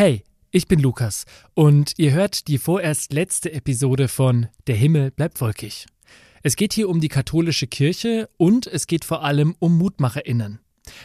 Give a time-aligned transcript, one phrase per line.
[0.00, 0.22] Hey,
[0.52, 5.86] ich bin Lukas und ihr hört die vorerst letzte Episode von Der Himmel bleibt wolkig.
[6.44, 10.60] Es geht hier um die katholische Kirche und es geht vor allem um Mutmacherinnen.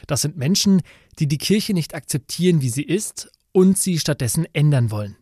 [0.06, 0.84] Das sind Menschen,
[1.18, 5.18] die die Kirche nicht akzeptieren, wie sie ist und sie stattdessen ändern wollen.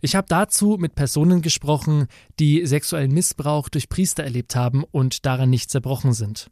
[0.00, 2.06] Ich habe dazu mit Personen gesprochen,
[2.40, 6.50] die sexuellen Missbrauch durch Priester erlebt haben und daran nicht zerbrochen sind.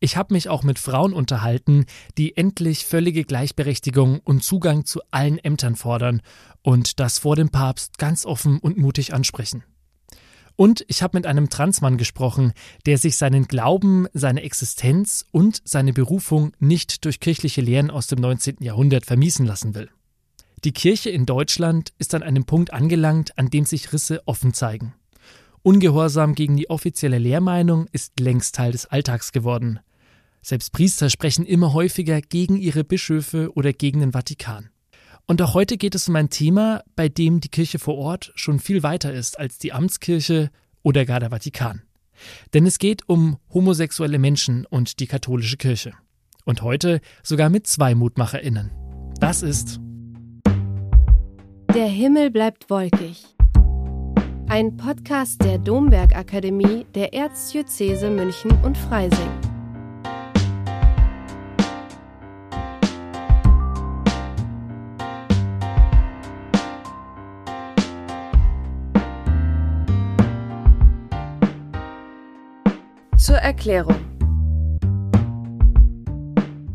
[0.00, 1.86] Ich habe mich auch mit Frauen unterhalten,
[2.16, 6.22] die endlich völlige Gleichberechtigung und Zugang zu allen Ämtern fordern
[6.62, 9.64] und das vor dem Papst ganz offen und mutig ansprechen.
[10.54, 12.52] Und ich habe mit einem Transmann gesprochen,
[12.84, 18.20] der sich seinen Glauben, seine Existenz und seine Berufung nicht durch kirchliche Lehren aus dem
[18.20, 18.56] 19.
[18.60, 19.88] Jahrhundert vermiesen lassen will.
[20.64, 24.94] Die Kirche in Deutschland ist an einem Punkt angelangt, an dem sich Risse offen zeigen.
[25.62, 29.80] Ungehorsam gegen die offizielle Lehrmeinung ist längst Teil des Alltags geworden.
[30.42, 34.70] Selbst Priester sprechen immer häufiger gegen ihre Bischöfe oder gegen den Vatikan.
[35.26, 38.60] Und auch heute geht es um ein Thema, bei dem die Kirche vor Ort schon
[38.60, 40.50] viel weiter ist als die Amtskirche
[40.82, 41.82] oder gar der Vatikan.
[42.54, 45.92] Denn es geht um homosexuelle Menschen und die katholische Kirche.
[46.44, 48.70] Und heute sogar mit zwei Mutmacherinnen.
[49.20, 49.80] Das ist
[51.74, 53.26] Der Himmel bleibt wolkig.
[54.48, 59.47] Ein Podcast der Domberg Akademie der Erzdiözese München und Freising.
[73.28, 73.94] Zur Erklärung.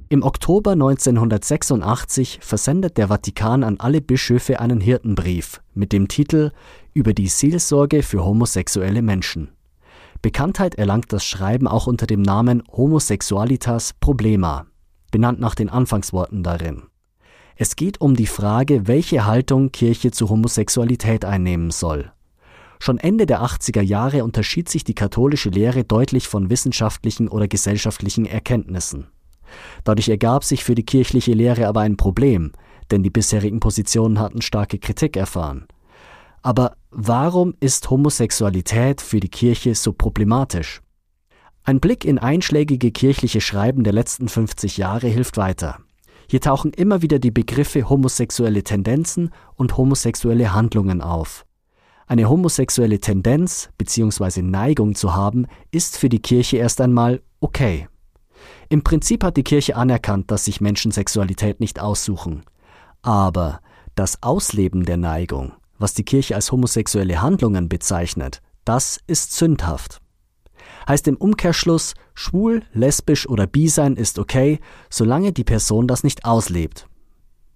[0.09, 6.51] Im Oktober 1986 versendet der Vatikan an alle Bischöfe einen Hirtenbrief mit dem Titel
[6.93, 9.49] Über die Seelsorge für homosexuelle Menschen.
[10.21, 14.67] Bekanntheit erlangt das Schreiben auch unter dem Namen Homosexualitas Problema,
[15.09, 16.83] benannt nach den Anfangsworten darin.
[17.55, 22.11] Es geht um die Frage, welche Haltung Kirche zu Homosexualität einnehmen soll.
[22.83, 28.25] Schon Ende der 80er Jahre unterschied sich die katholische Lehre deutlich von wissenschaftlichen oder gesellschaftlichen
[28.25, 29.07] Erkenntnissen.
[29.85, 32.51] Dadurch ergab sich für die kirchliche Lehre aber ein Problem,
[32.91, 35.66] denn die bisherigen Positionen hatten starke Kritik erfahren.
[36.41, 40.81] Aber warum ist Homosexualität für die Kirche so problematisch?
[41.63, 45.79] Ein Blick in einschlägige kirchliche Schreiben der letzten 50 Jahre hilft weiter.
[46.29, 51.45] Hier tauchen immer wieder die Begriffe homosexuelle Tendenzen und homosexuelle Handlungen auf.
[52.13, 54.44] Eine homosexuelle Tendenz bzw.
[54.44, 57.88] Neigung zu haben, ist für die Kirche erst einmal okay.
[58.69, 62.44] Im Prinzip hat die Kirche anerkannt, dass sich Menschen Sexualität nicht aussuchen.
[63.02, 63.62] Aber
[63.96, 70.00] das Ausleben der Neigung, was die Kirche als homosexuelle Handlungen bezeichnet, das ist sündhaft.
[70.88, 74.59] Heißt im Umkehrschluss, schwul, lesbisch oder bi sein ist okay,
[74.91, 76.88] solange die Person das nicht auslebt.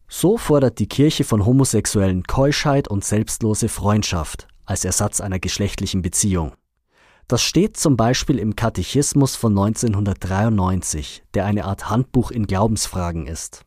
[0.10, 6.54] So fordert die Kirche von Homosexuellen Keuschheit und selbstlose Freundschaft als Ersatz einer geschlechtlichen Beziehung.
[7.28, 13.66] Das steht zum Beispiel im Katechismus von 1993, der eine Art Handbuch in Glaubensfragen ist.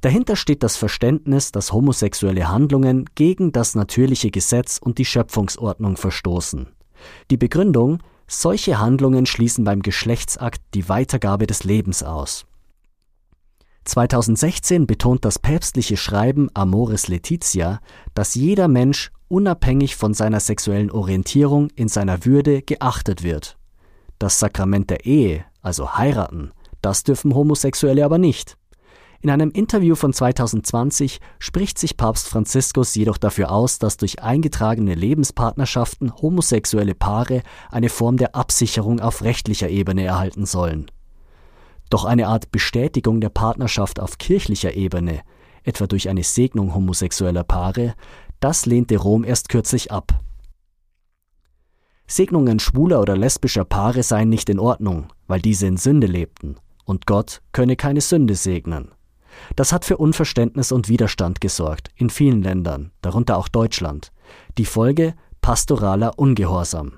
[0.00, 6.68] Dahinter steht das Verständnis, dass homosexuelle Handlungen gegen das natürliche Gesetz und die Schöpfungsordnung verstoßen.
[7.30, 12.46] Die Begründung, solche Handlungen schließen beim Geschlechtsakt die Weitergabe des Lebens aus.
[13.88, 17.80] 2016 betont das päpstliche Schreiben Amoris Laetitia,
[18.14, 23.56] dass jeder Mensch unabhängig von seiner sexuellen Orientierung in seiner Würde geachtet wird.
[24.18, 28.56] Das Sakrament der Ehe, also heiraten, das dürfen Homosexuelle aber nicht.
[29.20, 34.94] In einem Interview von 2020 spricht sich Papst Franziskus jedoch dafür aus, dass durch eingetragene
[34.94, 40.90] Lebenspartnerschaften homosexuelle Paare eine Form der Absicherung auf rechtlicher Ebene erhalten sollen.
[41.90, 45.22] Doch eine Art Bestätigung der Partnerschaft auf kirchlicher Ebene,
[45.62, 47.94] etwa durch eine Segnung homosexueller Paare,
[48.40, 50.20] das lehnte Rom erst kürzlich ab.
[52.06, 57.06] Segnungen schwuler oder lesbischer Paare seien nicht in Ordnung, weil diese in Sünde lebten, und
[57.06, 58.92] Gott könne keine Sünde segnen.
[59.56, 64.10] Das hat für Unverständnis und Widerstand gesorgt, in vielen Ländern, darunter auch Deutschland.
[64.56, 66.97] Die Folge pastoraler Ungehorsam.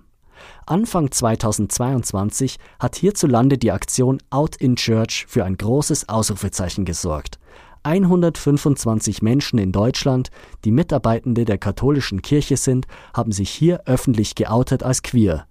[0.71, 7.41] Anfang 2022 hat hierzulande die Aktion Out in Church für ein großes Ausrufezeichen gesorgt.
[7.83, 10.31] 125 Menschen in Deutschland,
[10.65, 15.45] die Mitarbeitende der katholischen Kirche sind, haben sich hier öffentlich geoutet als queer.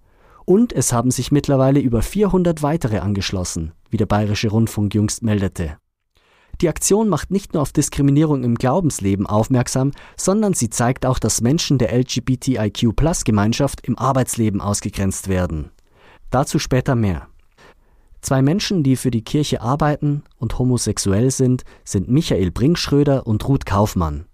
[0.46, 5.76] Und es haben sich mittlerweile über 400 weitere angeschlossen, wie der Bayerische Rundfunk jüngst meldete.
[6.60, 11.40] Die Aktion macht nicht nur auf Diskriminierung im Glaubensleben aufmerksam, sondern sie zeigt auch, dass
[11.40, 15.70] Menschen der LGBTIQ-Plus-Gemeinschaft im Arbeitsleben ausgegrenzt werden.
[16.28, 17.28] Dazu später mehr.
[18.20, 23.64] Zwei Menschen, die für die Kirche arbeiten und homosexuell sind, sind Michael Brinkschröder und Ruth
[23.64, 24.26] Kaufmann.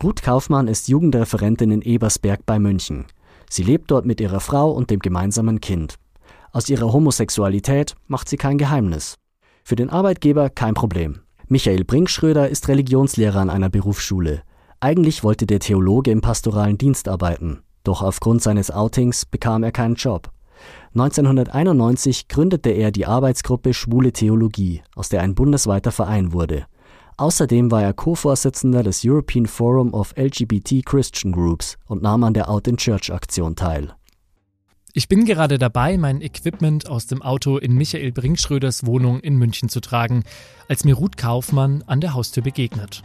[0.00, 3.06] Ruth Kaufmann ist Jugendreferentin in Ebersberg bei München.
[3.50, 5.96] Sie lebt dort mit ihrer Frau und dem gemeinsamen Kind.
[6.52, 9.16] Aus ihrer Homosexualität macht sie kein Geheimnis.
[9.64, 11.23] Für den Arbeitgeber kein Problem.
[11.48, 14.42] Michael Brinkschröder ist Religionslehrer an einer Berufsschule.
[14.80, 19.96] Eigentlich wollte der Theologe im pastoralen Dienst arbeiten, doch aufgrund seines Outings bekam er keinen
[19.96, 20.30] Job.
[20.94, 26.64] 1991 gründete er die Arbeitsgruppe Schwule Theologie, aus der ein bundesweiter Verein wurde.
[27.18, 32.48] Außerdem war er Co-Vorsitzender des European Forum of LGBT Christian Groups und nahm an der
[32.48, 33.94] Out in Church Aktion teil.
[34.96, 39.68] Ich bin gerade dabei, mein Equipment aus dem Auto in Michael Brinkschröders Wohnung in München
[39.68, 40.22] zu tragen,
[40.68, 43.02] als mir Ruth Kaufmann an der Haustür begegnet.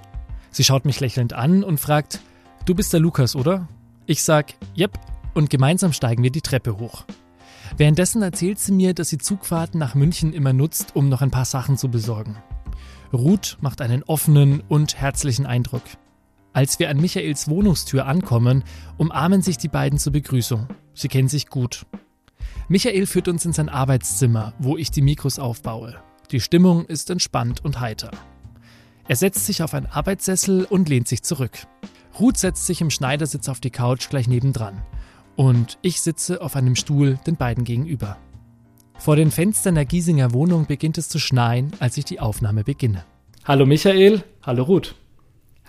[0.51, 2.19] Sie schaut mich lächelnd an und fragt,
[2.67, 3.67] du bist der Lukas, oder?
[4.05, 4.99] Ich sag, yep,
[5.33, 7.05] und gemeinsam steigen wir die Treppe hoch.
[7.75, 11.45] Währenddessen erzählt sie mir, dass sie Zugfahrten nach München immer nutzt, um noch ein paar
[11.45, 12.37] Sachen zu besorgen.
[13.11, 15.81] Ruth macht einen offenen und herzlichen Eindruck.
[16.51, 18.63] Als wir an Michaels Wohnungstür ankommen,
[18.97, 20.67] umarmen sich die beiden zur Begrüßung.
[20.93, 21.85] Sie kennen sich gut.
[22.67, 25.95] Michael führt uns in sein Arbeitszimmer, wo ich die Mikros aufbaue.
[26.31, 28.11] Die Stimmung ist entspannt und heiter.
[29.07, 31.65] Er setzt sich auf einen Arbeitssessel und lehnt sich zurück.
[32.19, 34.81] Ruth setzt sich im Schneidersitz auf die Couch gleich nebendran.
[35.35, 38.17] Und ich sitze auf einem Stuhl den beiden gegenüber.
[38.97, 43.05] Vor den Fenstern der Giesinger Wohnung beginnt es zu schneien, als ich die Aufnahme beginne.
[43.45, 44.95] Hallo Michael, hallo Ruth.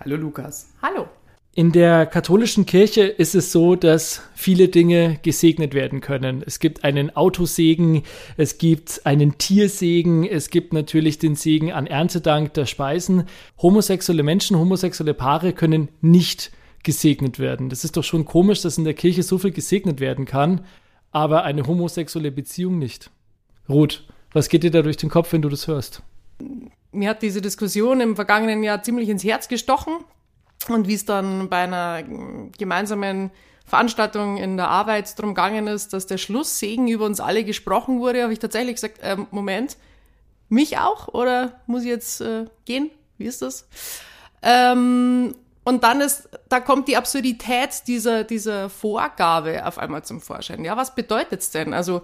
[0.02, 0.72] Hallo Lukas.
[0.80, 1.08] Hallo.
[1.52, 6.42] In der katholischen Kirche ist es so, dass viele Dinge gesegnet werden können.
[6.46, 8.04] Es gibt einen Autosegen,
[8.38, 13.24] es gibt einen Tiersegen, es gibt natürlich den Segen an Erntedank der Speisen.
[13.60, 16.50] Homosexuelle Menschen, homosexuelle Paare können nicht
[16.82, 17.68] gesegnet werden.
[17.68, 20.64] Das ist doch schon komisch, dass in der Kirche so viel gesegnet werden kann,
[21.10, 23.10] aber eine homosexuelle Beziehung nicht.
[23.68, 26.02] Ruth, was geht dir da durch den Kopf, wenn du das hörst?
[26.92, 30.04] Mir hat diese Diskussion im vergangenen Jahr ziemlich ins Herz gestochen.
[30.68, 32.02] Und wie es dann bei einer
[32.58, 33.30] gemeinsamen
[33.64, 38.22] Veranstaltung in der Arbeit drum gegangen ist, dass der Schlusssegen über uns alle gesprochen wurde,
[38.22, 39.76] habe ich tatsächlich gesagt, äh, Moment,
[40.48, 41.08] mich auch?
[41.08, 42.90] Oder muss ich jetzt äh, gehen?
[43.16, 43.68] Wie ist das?
[44.42, 50.64] Ähm, und dann ist, da kommt die Absurdität dieser, dieser Vorgabe auf einmal zum Vorschein.
[50.64, 51.72] Ja, was bedeutet's denn?
[51.72, 52.02] Also,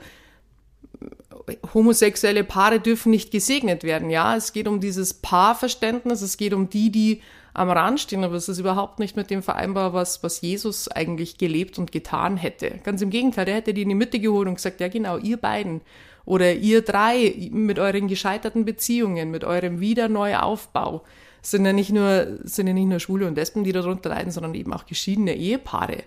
[1.74, 4.10] homosexuelle Paare dürfen nicht gesegnet werden.
[4.10, 7.22] Ja, es geht um dieses Paarverständnis, es geht um die, die
[7.54, 11.38] am Rand stehen, aber es ist überhaupt nicht mit dem vereinbar, was, was Jesus eigentlich
[11.38, 12.80] gelebt und getan hätte.
[12.84, 15.38] Ganz im Gegenteil, der hätte die in die Mitte geholt und gesagt, ja genau, ihr
[15.38, 15.80] beiden
[16.26, 21.02] oder ihr drei mit euren gescheiterten Beziehungen, mit eurem Wiederneuaufbau
[21.40, 24.54] sind ja nicht nur, sind ja nicht nur Schwule und Lesben, die darunter leiden, sondern
[24.54, 26.02] eben auch geschiedene Ehepaare,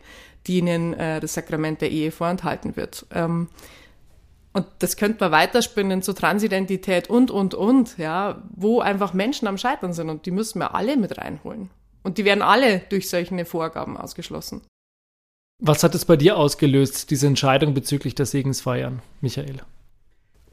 [0.48, 3.06] denen äh, das Sakrament der Ehe vorenthalten wird.
[3.14, 3.48] Ähm,
[4.54, 9.58] und das könnte man weiterspinnen zu Transidentität und, und, und, ja, wo einfach Menschen am
[9.58, 11.70] Scheitern sind und die müssen wir alle mit reinholen.
[12.02, 14.62] Und die werden alle durch solche Vorgaben ausgeschlossen.
[15.62, 19.58] Was hat es bei dir ausgelöst, diese Entscheidung bezüglich der Segensfeiern, Michael?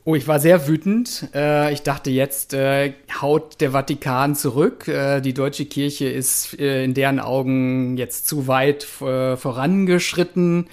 [0.04, 1.28] Oh, ich war sehr wütend.
[1.34, 4.86] Äh, ich dachte, jetzt äh, haut der Vatikan zurück.
[4.88, 10.68] Äh, die deutsche Kirche ist in deren Augen jetzt zu weit vorangeschritten.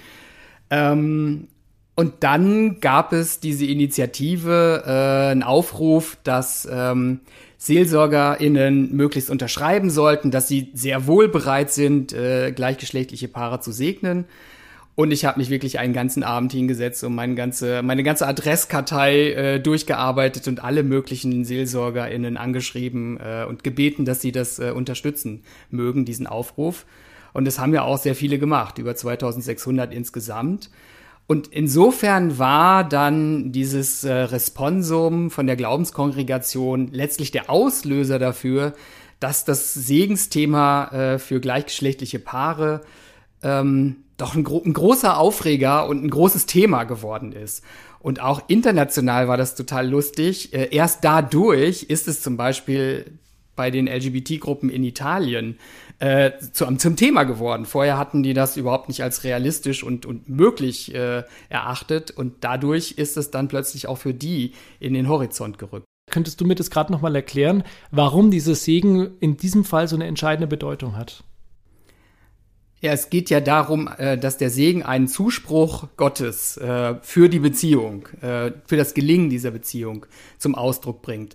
[0.70, 1.48] Ähm,
[1.96, 7.20] und dann gab es diese Initiative, äh, einen Aufruf, dass ähm,
[7.58, 14.24] SeelsorgerInnen möglichst unterschreiben sollten, dass sie sehr wohl bereit sind, äh, gleichgeschlechtliche Paare zu segnen.
[14.96, 19.32] Und ich habe mich wirklich einen ganzen Abend hingesetzt und meine ganze, meine ganze Adresskartei
[19.32, 25.42] äh, durchgearbeitet und alle möglichen SeelsorgerInnen angeschrieben äh, und gebeten, dass sie das äh, unterstützen
[25.70, 26.86] mögen, diesen Aufruf.
[27.32, 30.70] Und das haben ja auch sehr viele gemacht, über 2600 insgesamt.
[31.26, 38.74] Und insofern war dann dieses äh, Responsum von der Glaubenskongregation letztlich der Auslöser dafür,
[39.20, 42.82] dass das Segensthema äh, für gleichgeschlechtliche Paare
[43.42, 47.64] ähm, doch ein, gro ein, großer Aufreger und ein großes Thema geworden ist.
[48.00, 50.52] Und auch international war das total lustig.
[50.52, 53.18] Äh, erst dadurch ist es zum Beispiel
[53.56, 55.58] bei den LGBT-Gruppen in Italien
[56.04, 57.64] äh, zu, zum Thema geworden.
[57.64, 62.92] Vorher hatten die das überhaupt nicht als realistisch und, und möglich äh, erachtet und dadurch
[62.92, 65.86] ist es dann plötzlich auch für die in den Horizont gerückt.
[66.10, 70.06] Könntest du mir das gerade nochmal erklären, warum dieses Segen in diesem Fall so eine
[70.06, 71.24] entscheidende Bedeutung hat?
[72.84, 77.38] Ja, es geht ja darum, äh, dass der Segen einen Zuspruch Gottes äh, für die
[77.38, 80.04] Beziehung, äh, für das Gelingen dieser Beziehung
[80.36, 81.34] zum Ausdruck bringt.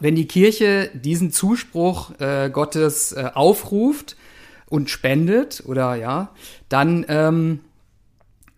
[0.00, 2.10] Wenn die Kirche diesen Zuspruch
[2.52, 4.16] Gottes aufruft
[4.66, 6.34] und spendet oder ja,
[6.68, 7.60] dann ähm,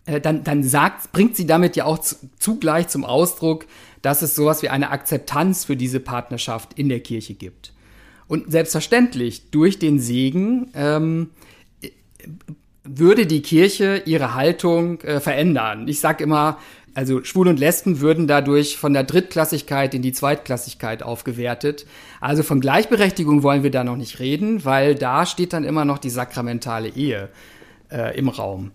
[0.05, 1.99] dann, dann sagt, bringt sie damit ja auch
[2.39, 3.67] zugleich zum Ausdruck,
[4.01, 7.71] dass es sowas wie eine Akzeptanz für diese Partnerschaft in der Kirche gibt.
[8.27, 11.29] Und selbstverständlich, durch den Segen ähm,
[12.83, 15.87] würde die Kirche ihre Haltung äh, verändern.
[15.87, 16.59] Ich sage immer,
[16.93, 21.85] also Schwule und Lesben würden dadurch von der Drittklassigkeit in die Zweitklassigkeit aufgewertet.
[22.21, 25.97] Also von Gleichberechtigung wollen wir da noch nicht reden, weil da steht dann immer noch
[25.97, 27.29] die sakramentale Ehe
[27.91, 28.71] äh, im Raum.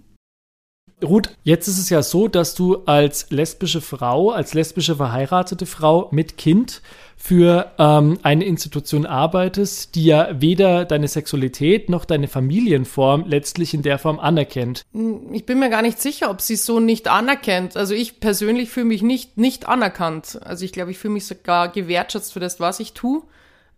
[1.02, 6.08] Ruth, jetzt ist es ja so, dass du als lesbische Frau, als lesbische verheiratete Frau
[6.10, 6.82] mit Kind
[7.22, 13.82] für ähm, eine Institution arbeitest, die ja weder deine Sexualität noch deine Familienform letztlich in
[13.82, 14.86] der Form anerkennt.
[14.94, 17.76] Hm, ich bin mir gar nicht sicher, ob sie so nicht anerkennt.
[17.76, 20.40] Also ich persönlich fühle mich nicht, nicht anerkannt.
[20.42, 23.22] Also ich glaube, ich fühle mich sogar gewertschätzt für das, was ich tue.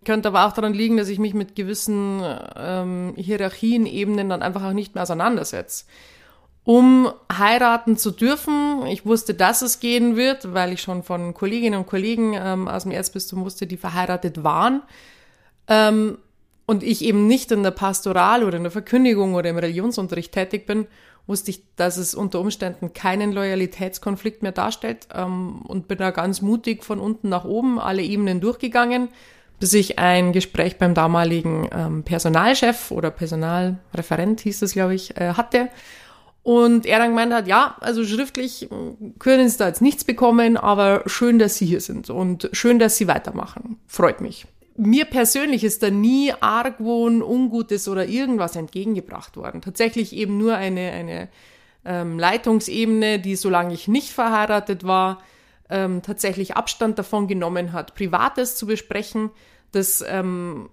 [0.05, 2.23] Könnte aber auch daran liegen, dass ich mich mit gewissen
[2.57, 5.85] ähm, Hierarchienebenen dann einfach auch nicht mehr auseinandersetze
[6.65, 8.87] um heiraten zu dürfen.
[8.87, 12.85] Ich wusste, dass es gehen wird, weil ich schon von Kolleginnen und Kollegen ähm, aus
[12.85, 14.83] dem Erzbistum wusste, die verheiratet waren.
[15.69, 16.19] Ähm,
[16.67, 20.67] und ich eben nicht in der Pastoral oder in der Verkündigung oder im Religionsunterricht tätig
[20.67, 20.87] bin,
[21.27, 26.43] wusste ich, dass es unter Umständen keinen Loyalitätskonflikt mehr darstellt ähm, und bin da ganz
[26.43, 29.09] mutig von unten nach oben alle Ebenen durchgegangen,
[29.59, 35.35] bis ich ein Gespräch beim damaligen ähm, Personalchef oder Personalreferent hieß es, glaube ich, äh,
[35.35, 35.69] hatte
[36.43, 38.69] und er dann gemeint hat, ja, also schriftlich
[39.19, 42.97] können Sie da jetzt nichts bekommen, aber schön, dass Sie hier sind und schön, dass
[42.97, 43.79] Sie weitermachen.
[43.87, 44.47] Freut mich.
[44.77, 49.61] Mir persönlich ist da nie Argwohn, Ungutes oder irgendwas entgegengebracht worden.
[49.61, 51.29] Tatsächlich eben nur eine, eine
[51.85, 55.23] ähm, Leitungsebene, die, solange ich nicht verheiratet war,
[55.69, 59.31] ähm, tatsächlich Abstand davon genommen hat, Privates zu besprechen.
[59.73, 60.69] Das ähm,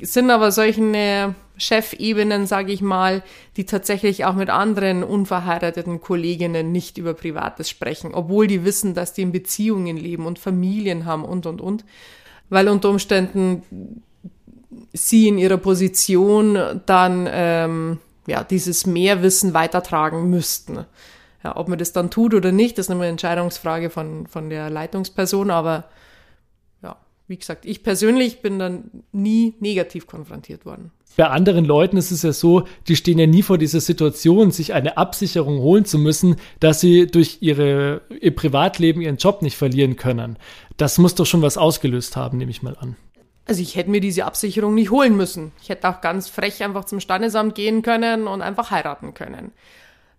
[0.00, 3.22] sind aber solche Chefebenen, sage ich mal,
[3.56, 9.12] die tatsächlich auch mit anderen unverheirateten Kolleginnen nicht über Privates sprechen, obwohl die wissen, dass
[9.12, 11.84] die in Beziehungen leben und Familien haben und, und, und.
[12.48, 14.02] Weil unter Umständen
[14.92, 20.84] sie in ihrer Position dann ähm, ja, dieses Mehrwissen weitertragen müssten.
[21.44, 25.50] Ja, ob man das dann tut oder nicht, ist eine Entscheidungsfrage von, von der Leitungsperson,
[25.50, 25.84] aber
[27.28, 30.90] wie gesagt, ich persönlich bin dann nie negativ konfrontiert worden.
[31.16, 34.72] Bei anderen Leuten ist es ja so, die stehen ja nie vor dieser Situation, sich
[34.72, 39.96] eine Absicherung holen zu müssen, dass sie durch ihre, ihr Privatleben ihren Job nicht verlieren
[39.96, 40.38] können.
[40.78, 42.96] Das muss doch schon was ausgelöst haben, nehme ich mal an.
[43.44, 45.52] Also ich hätte mir diese Absicherung nicht holen müssen.
[45.60, 49.52] Ich hätte auch ganz frech einfach zum Standesamt gehen können und einfach heiraten können.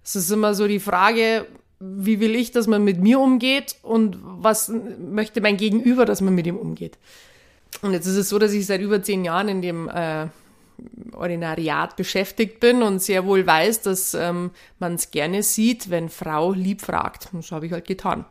[0.04, 1.48] Es ist immer so die Frage,
[1.96, 6.36] wie will ich, dass man mit mir umgeht und was möchte mein Gegenüber, dass man
[6.36, 6.98] mit ihm umgeht.
[7.82, 10.28] Und jetzt ist es so, dass ich seit über zehn Jahren in dem äh,
[11.14, 16.54] Ordinariat beschäftigt bin und sehr wohl weiß, dass ähm, man es gerne sieht, wenn Frau
[16.54, 17.30] lieb fragt.
[17.34, 18.26] Und das habe ich halt getan.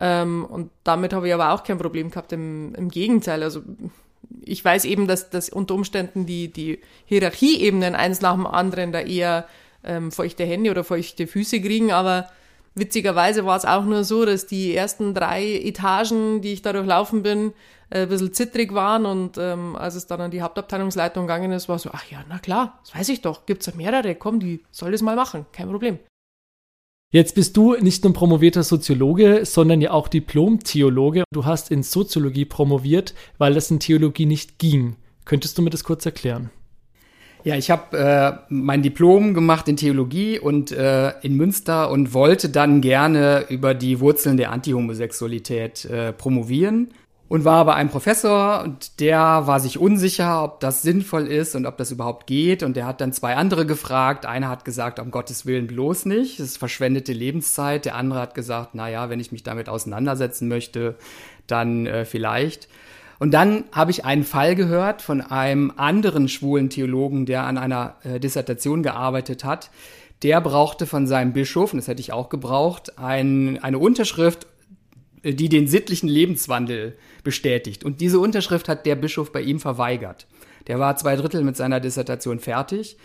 [0.00, 3.42] Ähm, und damit habe ich aber auch kein Problem gehabt, im, im Gegenteil.
[3.42, 3.62] Also
[4.42, 9.00] ich weiß eben, dass, dass unter Umständen die, die Hierarchieebenen eins nach dem anderen da
[9.00, 9.46] eher
[9.84, 12.28] ähm, feuchte Hände oder feuchte Füße kriegen, aber
[12.76, 17.22] Witzigerweise war es auch nur so, dass die ersten drei Etagen, die ich da durchlaufen
[17.22, 17.52] bin,
[17.90, 21.68] äh, ein bisschen zittrig waren und ähm, als es dann an die Hauptabteilungsleitung gegangen ist,
[21.68, 24.64] war so, ach ja, na klar, das weiß ich doch, gibt's ja mehrere, komm, die
[24.72, 25.98] soll das mal machen, kein Problem.
[27.12, 31.22] Jetzt bist du nicht nur promovierter Soziologe, sondern ja auch Diplom-Theologe.
[31.32, 34.96] Du hast in Soziologie promoviert, weil es in Theologie nicht ging.
[35.24, 36.50] Könntest du mir das kurz erklären?
[37.44, 42.48] Ja, ich habe äh, mein Diplom gemacht in Theologie und äh, in Münster und wollte
[42.48, 46.94] dann gerne über die Wurzeln der Antihomosexualität äh, promovieren
[47.28, 51.66] und war bei einem Professor und der war sich unsicher, ob das sinnvoll ist und
[51.66, 54.24] ob das überhaupt geht und der hat dann zwei andere gefragt.
[54.24, 57.84] Einer hat gesagt, um Gottes Willen bloß nicht, es verschwendete Lebenszeit.
[57.84, 60.96] Der andere hat gesagt, na ja, wenn ich mich damit auseinandersetzen möchte,
[61.46, 62.68] dann äh, vielleicht.
[63.18, 67.96] Und dann habe ich einen Fall gehört von einem anderen schwulen Theologen, der an einer
[68.02, 69.70] äh, Dissertation gearbeitet hat.
[70.22, 74.46] Der brauchte von seinem Bischof, und das hätte ich auch gebraucht, ein, eine Unterschrift,
[75.22, 77.84] äh, die den sittlichen Lebenswandel bestätigt.
[77.84, 80.26] Und diese Unterschrift hat der Bischof bei ihm verweigert.
[80.66, 82.96] Der war zwei Drittel mit seiner Dissertation fertig.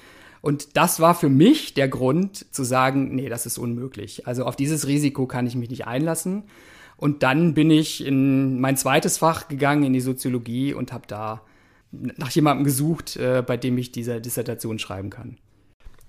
[0.42, 4.26] Und das war für mich der Grund zu sagen, nee, das ist unmöglich.
[4.26, 6.44] Also auf dieses Risiko kann ich mich nicht einlassen.
[7.00, 11.42] Und dann bin ich in mein zweites Fach gegangen, in die Soziologie und habe da
[11.92, 15.38] nach jemandem gesucht, äh, bei dem ich diese Dissertation schreiben kann.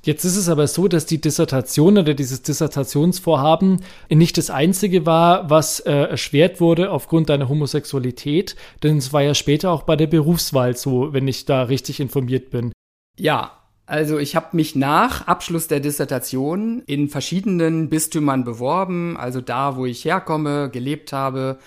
[0.03, 5.49] Jetzt ist es aber so, dass die Dissertation oder dieses Dissertationsvorhaben nicht das einzige war,
[5.49, 10.07] was äh, erschwert wurde aufgrund deiner Homosexualität, denn es war ja später auch bei der
[10.07, 12.73] Berufswahl so, wenn ich da richtig informiert bin.
[13.19, 13.60] Ja,
[13.91, 19.85] Also ich habe mich nach Abschluss der Dissertation in verschiedenen Bistümern beworben, also da, wo
[19.85, 21.59] ich herkomme, gelebt habe,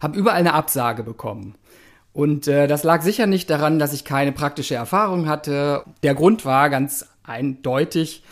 [0.00, 1.54] habe überall eine Absage bekommen.
[2.12, 5.84] Und äh, das lag sicher nicht daran, dass ich keine praktische Erfahrung hatte.
[6.02, 8.24] Der Grund war ganz eindeutig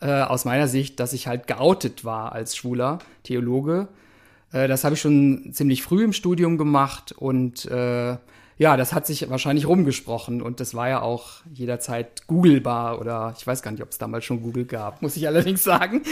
[0.00, 3.88] äh, aus meiner Sicht, dass ich halt geoutet war als schwuler Theologe.
[4.52, 8.16] Äh, das habe ich schon ziemlich früh im Studium gemacht und äh,
[8.58, 13.46] ja, das hat sich wahrscheinlich rumgesprochen und das war ja auch jederzeit googlebar oder ich
[13.46, 16.02] weiß gar nicht, ob es damals schon Google gab, muss ich allerdings sagen.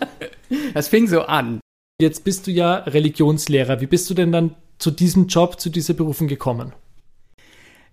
[0.74, 1.60] das fing so an.
[2.00, 3.80] Jetzt bist du ja Religionslehrer.
[3.80, 6.72] Wie bist du denn dann zu diesem Job, zu dieser Berufung gekommen?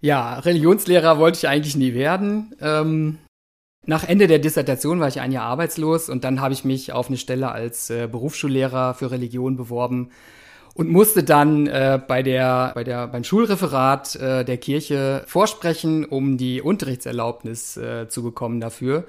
[0.01, 2.55] Ja, Religionslehrer wollte ich eigentlich nie werden.
[2.61, 3.17] Ähm,
[3.85, 7.07] nach Ende der Dissertation war ich ein Jahr arbeitslos und dann habe ich mich auf
[7.07, 10.11] eine Stelle als äh, Berufsschullehrer für Religion beworben
[10.79, 16.37] und musste dann äh, bei der, bei der, beim Schulreferat äh, der Kirche vorsprechen, um
[16.37, 19.03] die Unterrichtserlaubnis äh, zu bekommen dafür.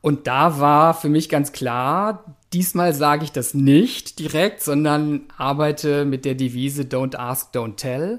[0.00, 6.04] Und da war für mich ganz klar, diesmal sage ich das nicht direkt, sondern arbeite
[6.04, 8.18] mit der Devise Don't Ask, Don't Tell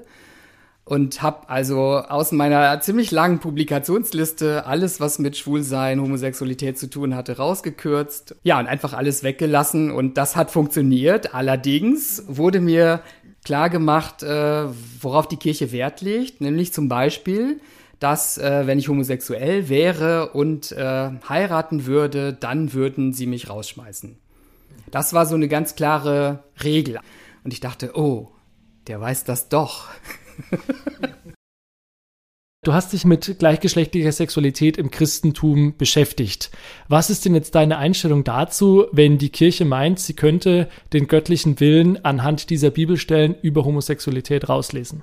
[0.84, 7.14] und habe also aus meiner ziemlich langen Publikationsliste alles, was mit Schwulsein, Homosexualität zu tun
[7.14, 8.36] hatte, rausgekürzt.
[8.42, 11.34] Ja, und einfach alles weggelassen und das hat funktioniert.
[11.34, 13.00] Allerdings wurde mir
[13.44, 14.64] klar gemacht, äh,
[15.00, 17.60] worauf die Kirche Wert legt, nämlich zum Beispiel,
[18.00, 24.18] dass äh, wenn ich homosexuell wäre und äh, heiraten würde, dann würden sie mich rausschmeißen.
[24.90, 26.98] Das war so eine ganz klare Regel.
[27.44, 28.30] Und ich dachte, oh,
[28.88, 29.88] der weiß das doch.
[32.64, 36.52] Du hast dich mit gleichgeschlechtlicher Sexualität im Christentum beschäftigt.
[36.86, 41.58] Was ist denn jetzt deine Einstellung dazu, wenn die Kirche meint, sie könnte den göttlichen
[41.58, 45.02] Willen anhand dieser Bibelstellen über Homosexualität rauslesen?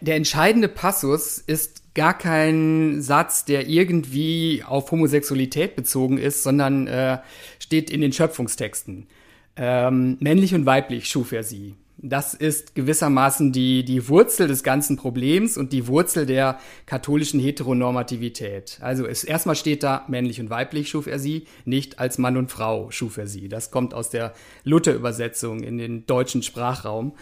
[0.00, 7.18] Der entscheidende Passus ist gar kein Satz, der irgendwie auf Homosexualität bezogen ist, sondern äh,
[7.58, 9.08] steht in den Schöpfungstexten.
[9.56, 11.74] Ähm, männlich und weiblich schuf er sie.
[11.98, 18.78] Das ist gewissermaßen die, die Wurzel des ganzen Problems und die Wurzel der katholischen Heteronormativität.
[18.80, 22.50] Also es, erstmal steht da, männlich und weiblich schuf er sie, nicht als Mann und
[22.50, 23.48] Frau schuf er sie.
[23.48, 24.32] Das kommt aus der
[24.64, 27.12] Luther-Übersetzung in den deutschen Sprachraum.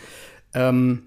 [0.55, 1.03] Ähm,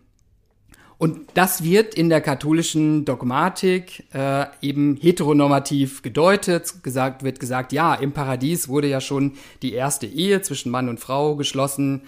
[1.00, 6.84] und das wird in der katholischen Dogmatik äh, eben heteronormativ gedeutet.
[6.84, 11.00] Gesagt, wird gesagt, ja, im Paradies wurde ja schon die erste Ehe zwischen Mann und
[11.00, 12.04] Frau geschlossen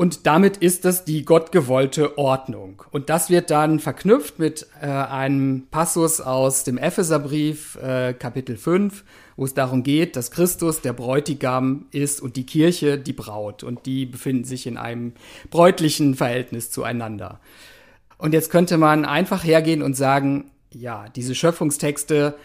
[0.00, 2.82] und damit ist das die gottgewollte Ordnung.
[2.90, 9.04] Und das wird dann verknüpft mit äh, einem Passus aus dem Epheserbrief, äh, Kapitel 5,
[9.36, 13.62] wo es darum geht, dass Christus der Bräutigam ist und die Kirche die Braut.
[13.62, 15.12] Und die befinden sich in einem
[15.50, 17.38] bräutlichen Verhältnis zueinander.
[18.16, 22.36] Und jetzt könnte man einfach hergehen und sagen, ja, diese Schöpfungstexte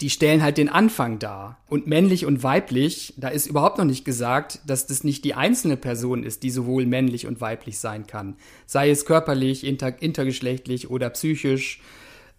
[0.00, 1.58] die stellen halt den Anfang dar.
[1.68, 5.76] Und männlich und weiblich, da ist überhaupt noch nicht gesagt, dass das nicht die einzelne
[5.76, 8.36] Person ist, die sowohl männlich und weiblich sein kann.
[8.66, 11.80] Sei es körperlich, inter intergeschlechtlich oder psychisch,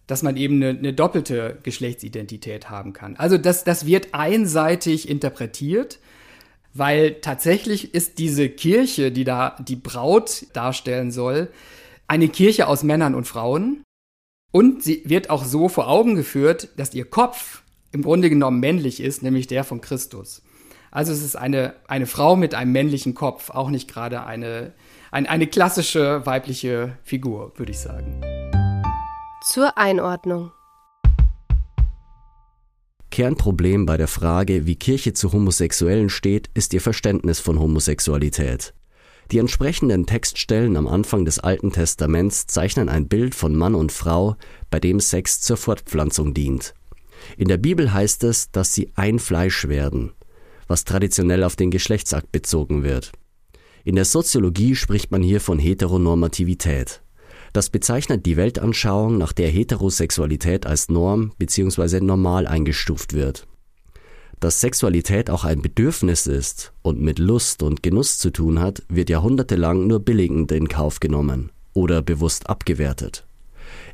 [0.06, 3.16] dass man eben eine, eine doppelte Geschlechtsidentität haben kann.
[3.16, 5.98] Also das, das wird einseitig interpretiert,
[6.74, 11.48] weil tatsächlich ist diese Kirche, die da die Braut darstellen soll,
[12.06, 13.82] eine Kirche aus Männern und Frauen,
[14.50, 19.00] und sie wird auch so vor Augen geführt, dass ihr Kopf im Grunde genommen männlich
[19.00, 20.42] ist, nämlich der von Christus.
[20.90, 24.72] Also es ist eine, eine Frau mit einem männlichen Kopf, auch nicht gerade eine,
[25.10, 28.22] ein, eine klassische weibliche Figur, würde ich sagen.
[29.52, 30.50] Zur Einordnung.
[33.10, 38.74] Kernproblem bei der Frage, wie Kirche zu Homosexuellen steht, ist ihr Verständnis von Homosexualität.
[39.30, 44.36] Die entsprechenden Textstellen am Anfang des Alten Testaments zeichnen ein Bild von Mann und Frau,
[44.70, 46.72] bei dem Sex zur Fortpflanzung dient.
[47.36, 50.12] In der Bibel heißt es, dass sie ein Fleisch werden,
[50.66, 53.12] was traditionell auf den Geschlechtsakt bezogen wird.
[53.84, 57.02] In der Soziologie spricht man hier von Heteronormativität.
[57.52, 62.00] Das bezeichnet die Weltanschauung, nach der Heterosexualität als Norm bzw.
[62.00, 63.46] normal eingestuft wird.
[64.40, 69.10] Dass Sexualität auch ein Bedürfnis ist und mit Lust und Genuss zu tun hat, wird
[69.10, 73.26] jahrhundertelang nur billigend in Kauf genommen oder bewusst abgewertet.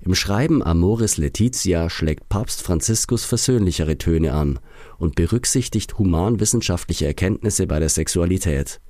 [0.03, 4.59] Im Schreiben Amoris Laetitia schlägt Papst Franziskus versöhnlichere Töne an
[4.99, 8.81] und berücksichtigt humanwissenschaftliche Erkenntnisse bei der Sexualität.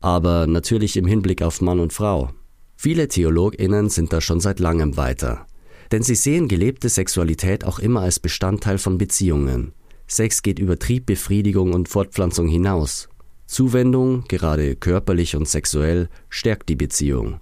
[0.00, 2.30] Aber natürlich im Hinblick auf Mann und Frau.
[2.76, 5.46] Viele TheologInnen sind da schon seit langem weiter.
[5.92, 9.74] Denn sie sehen gelebte Sexualität auch immer als Bestandteil von Beziehungen,
[10.14, 13.08] Sex geht über Triebbefriedigung und Fortpflanzung hinaus.
[13.46, 17.40] Zuwendung, gerade körperlich und sexuell, stärkt die Beziehung.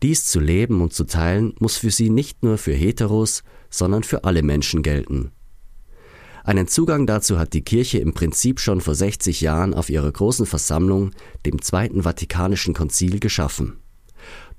[0.00, 4.22] Dies zu leben und zu teilen muss für sie nicht nur für Heteros, sondern für
[4.22, 5.32] alle Menschen gelten.
[6.44, 10.46] Einen Zugang dazu hat die Kirche im Prinzip schon vor 60 Jahren auf ihrer großen
[10.46, 11.10] Versammlung,
[11.44, 13.78] dem Zweiten Vatikanischen Konzil, geschaffen.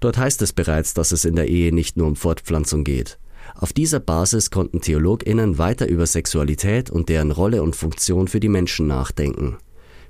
[0.02, 3.18] Dort heißt es bereits, dass es in der Ehe nicht nur um Fortpflanzung geht.
[3.56, 8.50] Auf dieser Basis konnten TheologInnen weiter über Sexualität und deren Rolle und Funktion für die
[8.50, 9.58] Menschen nachdenken.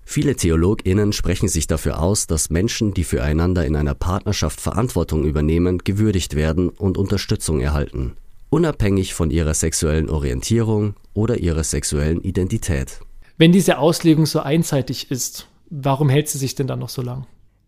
[0.04, 5.80] Viele TheologInnen sprechen sich dafür aus, dass Menschen, die füreinander in einer Partnerschaft Verantwortung übernehmen,
[5.80, 8.16] gewürdigt werden und Unterstützung erhalten
[8.56, 13.02] unabhängig von ihrer sexuellen Orientierung oder ihrer sexuellen Identität.
[13.38, 17.28] Wenn diese Auslegung so einseitig ist, warum hält sie sich denn dann noch so lang?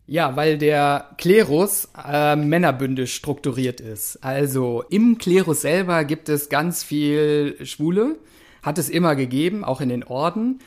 [0.10, 4.24] Ja, weil der Klerus äh, männerbündisch strukturiert ist.
[4.24, 8.18] Also im Klerus selber gibt es ganz viel Schwule,
[8.64, 10.60] hat es immer gegeben, auch in den Orden.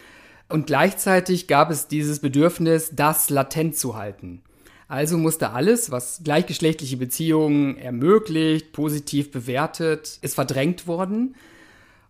[0.50, 4.42] Und gleichzeitig gab es dieses Bedürfnis, das latent zu halten.
[4.88, 11.35] Also musste alles, was gleichgeschlechtliche Beziehungen ermöglicht, positiv bewertet, ist verdrängt worden.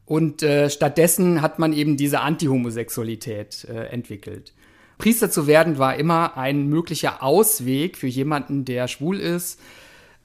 [0.05, 4.53] Und äh, stattdessen hat man eben diese Antihomosexualität äh, entwickelt.
[5.01, 9.59] Priester zu werden war immer ein möglicher Ausweg für jemanden, der schwul ist.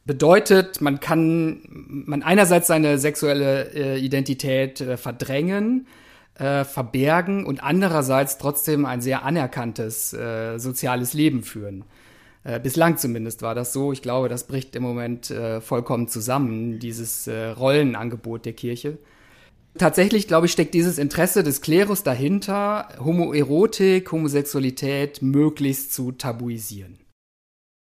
[0.03, 5.87] Bedeutet, man kann man einerseits seine sexuelle äh, Identität äh, verdrängen,
[6.37, 11.85] äh, verbergen und andererseits trotzdem ein sehr anerkanntes äh, soziales Leben führen.
[12.43, 13.93] Äh, bislang zumindest war das so.
[13.93, 18.97] Ich glaube, das bricht im Moment äh, vollkommen zusammen, dieses Rollenangebot der Kirche.
[19.77, 26.99] Tatsächlich, glaube ich, steckt dieses Interesse des Klerus dahinter, Homoerotik, Homosexualität möglichst zu tabuisieren.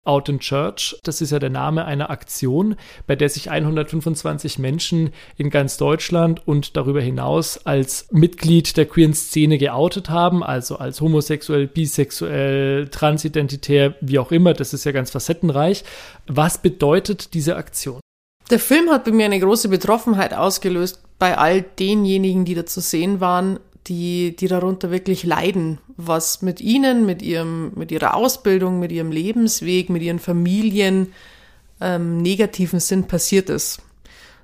[0.03, 0.99] Out in Church.
[1.03, 2.75] Das ist ja der Name einer Aktion,
[3.07, 9.15] bei der sich 125 Menschen in ganz Deutschland und darüber hinaus als Mitglied der queeren
[9.15, 14.53] Szene geoutet haben, also als homosexuell, bisexuell, transidentitär, wie auch immer.
[14.53, 15.83] Das ist ja ganz facettenreich.
[16.27, 17.99] Was bedeutet diese Aktion?
[18.51, 22.81] Der Film hat bei mir eine große Betroffenheit ausgelöst bei all denjenigen, die da zu
[22.81, 28.79] sehen waren, die, die darunter wirklich leiden, was mit ihnen, mit ihrem, mit ihrer Ausbildung,
[28.79, 31.13] mit ihrem Lebensweg, mit ihren Familien
[31.79, 33.81] ähm, negativen Sinn passiert ist.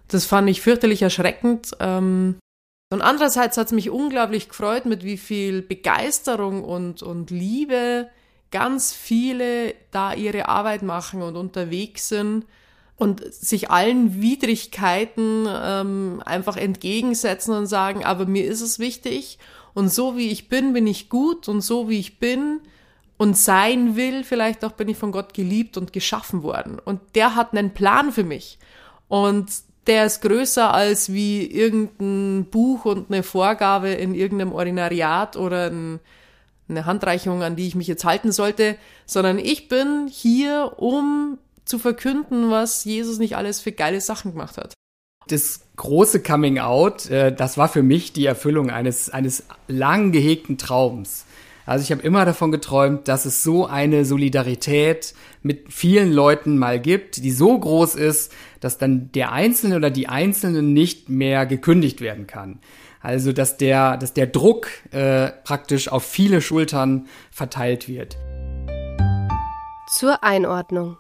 [0.08, 1.72] Das fand ich fürchterlich erschreckend.
[1.80, 2.36] Ähm,
[2.92, 8.10] und andererseits hat es mich unglaublich gefreut, mit wie viel Begeisterung und, und Liebe
[8.52, 12.46] ganz viele da ihre Arbeit machen und unterwegs sind
[13.02, 19.40] und sich allen Widrigkeiten ähm, einfach entgegensetzen und sagen, aber mir ist es wichtig
[19.74, 22.60] und so wie ich bin, bin ich gut und so wie ich bin
[23.18, 26.78] und sein will, vielleicht auch bin ich von Gott geliebt und geschaffen worden.
[26.78, 28.60] Und der hat einen Plan für mich.
[29.08, 29.50] Und
[29.88, 36.00] der ist größer als wie irgendein Buch und eine Vorgabe in irgendeinem Ordinariat oder ein,
[36.70, 38.76] eine Handreichung, an die ich mich jetzt halten sollte,
[39.08, 41.40] sondern ich bin hier, um
[41.72, 44.74] zu verkünden, was Jesus nicht alles für geile Sachen gemacht hat.
[45.28, 50.58] Das große Coming Out, äh, das war für mich die Erfüllung eines, eines lang gehegten
[50.58, 51.26] Traums.
[51.66, 56.82] Also ich habe immer davon geträumt, dass es so eine Solidarität mit vielen Leuten mal
[56.82, 62.02] gibt, die so groß ist, dass dann der Einzelne oder die Einzelne nicht mehr gekündigt
[62.02, 62.60] werden kann.
[63.00, 68.18] Also dass der, dass der Druck äh, praktisch auf viele Schultern verteilt wird.
[69.98, 70.98] Zur Einordnung.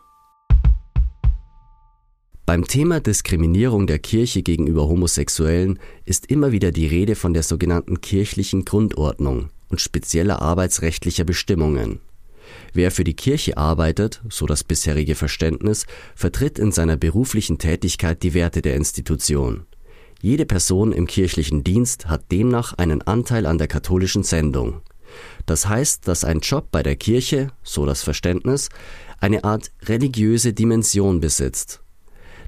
[2.51, 8.01] Beim Thema Diskriminierung der Kirche gegenüber Homosexuellen ist immer wieder die Rede von der sogenannten
[8.01, 12.01] kirchlichen Grundordnung und spezieller arbeitsrechtlicher Bestimmungen.
[12.73, 18.33] Wer für die Kirche arbeitet, so das bisherige Verständnis, vertritt in seiner beruflichen Tätigkeit die
[18.33, 19.65] Werte der Institution.
[20.21, 24.81] Jede Person im kirchlichen Dienst hat demnach einen Anteil an der katholischen Sendung.
[25.45, 28.67] Das heißt, dass ein Job bei der Kirche, so das Verständnis,
[29.21, 31.81] eine Art religiöse Dimension besitzt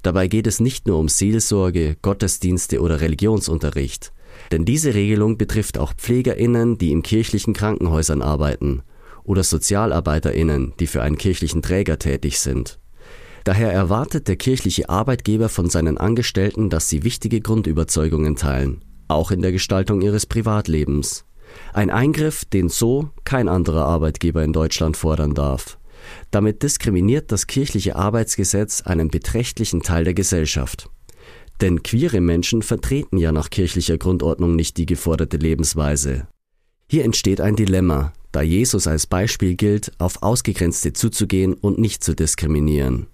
[0.04, 4.12] Dabei geht es nicht nur um Seelsorge, Gottesdienste oder Religionsunterricht.
[4.52, 8.84] Denn diese Regelung betrifft auch Pflegerinnen, die in kirchlichen Krankenhäusern arbeiten,
[9.24, 12.80] oder Sozialarbeiterinnen, die für einen kirchlichen Träger tätig sind.
[13.46, 19.42] Daher erwartet der kirchliche Arbeitgeber von seinen Angestellten, dass sie wichtige Grundüberzeugungen teilen, auch in
[19.42, 21.26] der Gestaltung ihres Privatlebens.
[21.74, 25.78] Ein Eingriff, den so kein anderer Arbeitgeber in Deutschland fordern darf.
[26.34, 30.90] Damit diskriminiert das kirchliche Arbeitsgesetz einen beträchtlichen Teil der Gesellschaft.
[31.62, 36.28] Denn queere Menschen vertreten ja nach kirchlicher Grundordnung nicht die geforderte Lebensweise.
[36.90, 42.16] Hier entsteht ein Dilemma, da Jesus als Beispiel gilt, auf Ausgegrenzte zuzugehen und nicht zu
[42.16, 43.06] diskriminieren.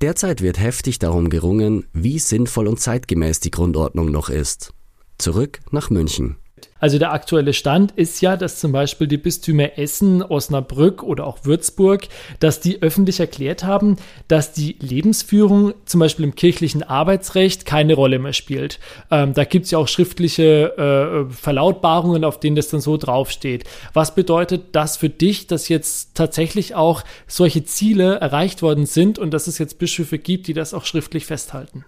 [0.00, 4.72] Derzeit wird heftig darum gerungen, wie sinnvoll und zeitgemäß die Grundordnung noch ist.
[5.18, 6.36] Zurück nach München.
[6.78, 11.38] Also der aktuelle Stand ist ja, dass zum Beispiel die Bistümer Essen, Osnabrück oder auch
[11.44, 12.08] Würzburg,
[12.40, 13.96] dass die öffentlich erklärt haben,
[14.28, 18.80] dass die Lebensführung zum Beispiel im kirchlichen Arbeitsrecht keine Rolle mehr spielt.
[19.10, 23.64] Ähm, da gibt es ja auch schriftliche äh, Verlautbarungen, auf denen das dann so draufsteht.
[23.92, 29.32] Was bedeutet das für dich, dass jetzt tatsächlich auch solche Ziele erreicht worden sind und
[29.32, 31.84] dass es jetzt Bischöfe gibt, die das auch schriftlich festhalten?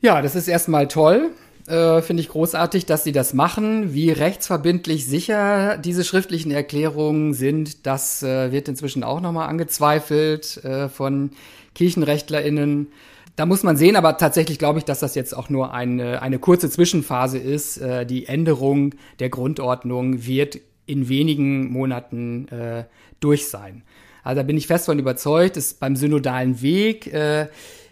[0.00, 1.30] Ja, das ist erstmal toll.
[1.68, 3.92] Äh, Finde ich großartig, dass sie das machen.
[3.92, 10.88] Wie rechtsverbindlich sicher diese schriftlichen Erklärungen sind, das äh, wird inzwischen auch nochmal angezweifelt äh,
[10.88, 11.30] von
[11.74, 12.88] KirchenrechtlerInnen.
[13.36, 16.38] Da muss man sehen, aber tatsächlich glaube ich, dass das jetzt auch nur eine, eine
[16.38, 17.76] kurze Zwischenphase ist.
[17.76, 22.84] Äh, die Änderung der Grundordnung wird in wenigen Monaten äh,
[23.20, 23.82] durch sein.
[24.24, 27.48] Also da bin ich fest von überzeugt, ist beim synodalen Weg äh,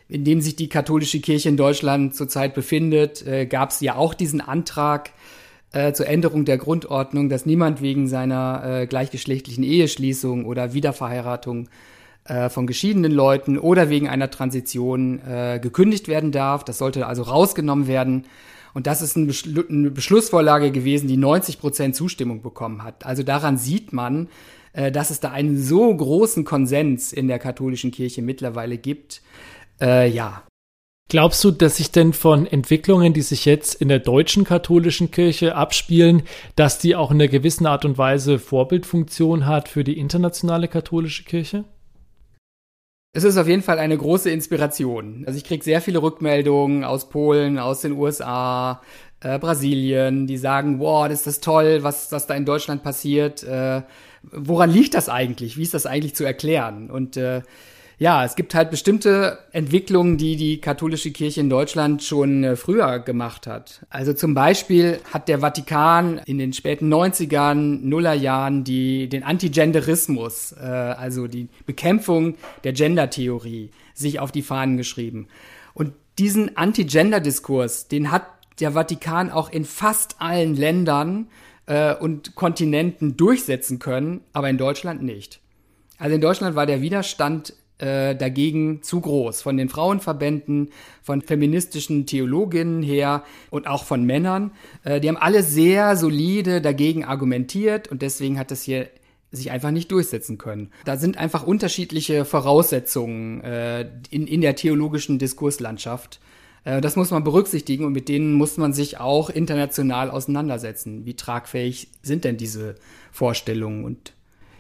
[0.09, 4.15] in dem sich die katholische Kirche in Deutschland zurzeit befindet, äh, gab es ja auch
[4.15, 5.11] diesen Antrag
[5.73, 11.69] äh, zur Änderung der Grundordnung, dass niemand wegen seiner äh, gleichgeschlechtlichen Eheschließung oder Wiederverheiratung
[12.25, 16.65] äh, von geschiedenen Leuten oder wegen einer Transition äh, gekündigt werden darf.
[16.65, 18.25] Das sollte also rausgenommen werden.
[18.75, 23.07] Und das ist eine Beschlussvorlage gewesen, die 90 Prozent Zustimmung bekommen hat.
[23.07, 24.29] Also daran sieht man,
[24.73, 29.23] äh, dass es da einen so großen Konsens in der katholischen Kirche mittlerweile gibt,
[29.81, 30.43] äh, ja.
[31.09, 35.55] Glaubst du, dass sich denn von Entwicklungen, die sich jetzt in der deutschen katholischen Kirche
[35.55, 36.23] abspielen,
[36.57, 41.23] dass die auch in einer gewissen Art und Weise Vorbildfunktion hat für die internationale katholische
[41.23, 41.65] Kirche?
[43.13, 45.25] Es ist auf jeden Fall eine große Inspiration.
[45.27, 48.83] Also ich kriege sehr viele Rückmeldungen aus Polen, aus den USA,
[49.21, 53.45] äh, Brasilien, die sagen, wow, das ist das toll, was, was da in Deutschland passiert.
[53.45, 53.83] Äh,
[54.23, 55.57] woran liegt das eigentlich?
[55.57, 56.91] Wie ist das eigentlich zu erklären?
[56.91, 57.43] Und äh,
[57.99, 62.99] ja, es gibt halt bestimmte Entwicklungen, die die katholische Kirche in Deutschland schon äh, früher
[62.99, 63.87] gemacht hat.
[63.89, 70.65] Also zum Beispiel hat der Vatikan in den späten 90ern, Nullerjahren die, den Antigenderismus, äh,
[70.65, 75.29] also die Bekämpfung der Gendertheorie, sich auf die Fahnen geschrieben.
[75.73, 78.27] Und diesen Anti-Gender-Diskurs, den hat
[78.61, 81.29] der Vatikan auch in fast allen Ländern
[81.65, 85.41] äh, und Kontinenten durchsetzen können, aber in Deutschland nicht.
[85.97, 89.43] Also in Deutschland war der Widerstand äh, dagegen zu groß.
[89.43, 90.71] Von den Frauenverbänden,
[91.03, 94.53] von feministischen Theologinnen her und auch von Männern.
[94.85, 98.89] Äh, die haben alle sehr solide dagegen argumentiert und deswegen hat das hier
[99.31, 100.71] sich einfach nicht durchsetzen können.
[100.85, 106.21] Da sind einfach unterschiedliche Voraussetzungen äh, in, in der theologischen Diskurslandschaft.
[106.65, 111.05] Äh, das muss man berücksichtigen und mit denen muss man sich auch international auseinandersetzen.
[111.05, 112.77] Wie tragfähig sind denn diese
[113.13, 114.15] Vorstellungen und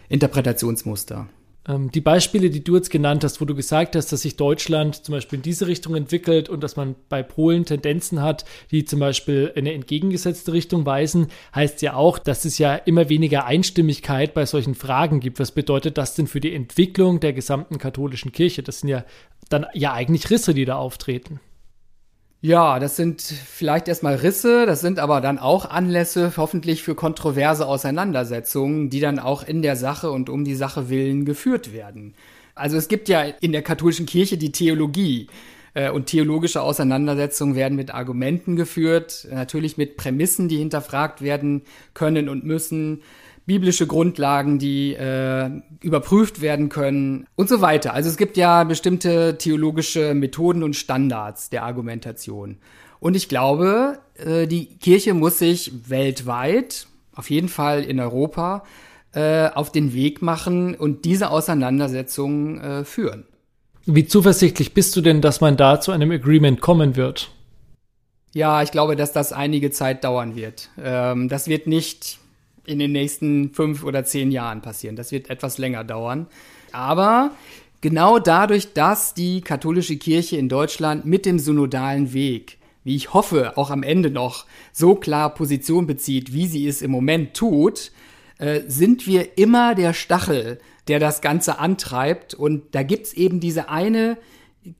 [0.09, 1.29] Interpretationsmuster?
[1.68, 5.05] Ähm, die Beispiele, die du jetzt genannt hast, wo du gesagt hast, dass sich Deutschland
[5.05, 9.00] zum Beispiel in diese Richtung entwickelt und dass man bei Polen Tendenzen hat, die zum
[9.00, 14.35] Beispiel in eine entgegengesetzte Richtung weisen, heißt ja auch, dass es ja immer weniger Einstimmigkeit
[14.35, 15.40] bei solchen Fragen gibt.
[15.40, 18.62] Was bedeutet das denn für die Entwicklung der gesamten katholischen Kirche?
[18.62, 19.05] Das sind ja
[19.48, 21.40] dann ja eigentlich Risse, die da auftreten.
[22.42, 27.66] Ja, das sind vielleicht erstmal Risse, das sind aber dann auch Anlässe hoffentlich für kontroverse
[27.66, 32.14] Auseinandersetzungen, die dann auch in der Sache und um die Sache willen geführt werden.
[32.55, 35.29] Also es gibt ja in der katholischen Kirche die Theologie
[35.75, 41.62] äh, und theologische Auseinandersetzungen werden mit Argumenten geführt, natürlich mit Prämissen, die hinterfragt werden
[41.94, 43.03] können und müssen
[43.46, 47.94] biblische Grundlagen, die äh, überprüft werden können und so weiter.
[47.94, 52.59] Also es gibt ja bestimmte theologische Methoden und Standards der Argumentation.
[52.98, 58.64] Und ich glaube, äh, die Kirche muss sich weltweit, auf jeden Fall in Europa,
[59.12, 63.24] äh, auf den Weg machen und diese Auseinandersetzungen äh, führen.
[63.87, 67.30] Wie zuversichtlich bist du denn, dass man da zu einem Agreement kommen wird?
[68.35, 70.70] Ja, ich glaube, dass das einige Zeit dauern wird.
[70.82, 72.18] Ähm, das wird nicht
[72.66, 74.96] in den nächsten fünf oder zehn Jahren passieren.
[74.96, 76.26] Das wird etwas länger dauern.
[76.72, 77.31] Aber
[77.81, 83.57] genau dadurch, dass die katholische Kirche in Deutschland mit dem synodalen Weg, wie ich hoffe,
[83.57, 87.92] auch am Ende noch so klar Position bezieht, wie sie es im Moment tut,
[88.38, 92.35] äh, sind wir immer der Stachel, der das Ganze antreibt.
[92.35, 94.18] Und da gibt's eben diese eine,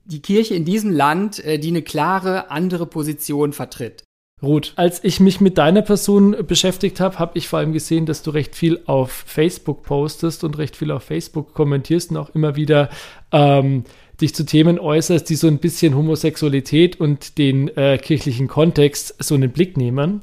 [0.05, 4.06] die Kirche in diesem Land, äh, die eine klare andere Position vertritt.
[4.41, 8.21] Ruth, als ich mich mit deiner Person beschäftigt habe, habe ich vor allem gesehen, dass
[8.21, 12.55] du recht viel auf Facebook postest und recht viel auf Facebook kommentierst und auch immer
[12.55, 12.89] wieder
[13.31, 13.83] ähm,
[14.21, 19.33] dich zu Themen äußerst, die so ein bisschen Homosexualität und den äh, kirchlichen Kontext so
[19.33, 20.21] einen Blick nehmen.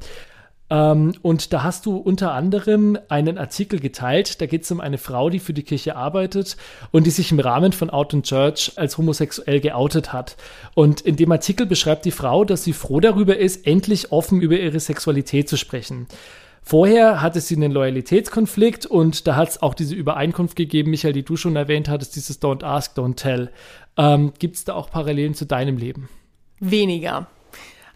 [0.74, 4.40] Ähm, und da hast du unter anderem einen Artikel geteilt.
[4.40, 6.56] Da geht es um eine Frau, die für die Kirche arbeitet
[6.90, 10.37] und die sich im Rahmen von Out and Church als homosexuell geoutet hat.
[10.74, 14.58] Und in dem Artikel beschreibt die Frau, dass sie froh darüber ist, endlich offen über
[14.58, 16.08] ihre Sexualität zu sprechen.
[16.60, 21.22] Vorher hatte sie einen Loyalitätskonflikt und da hat es auch diese Übereinkunft gegeben, Michael, die
[21.22, 23.50] du schon erwähnt hattest, dieses Don't Ask, Don't Tell.
[23.96, 26.08] Ähm, Gibt es da auch Parallelen zu deinem Leben?
[26.58, 27.28] Weniger.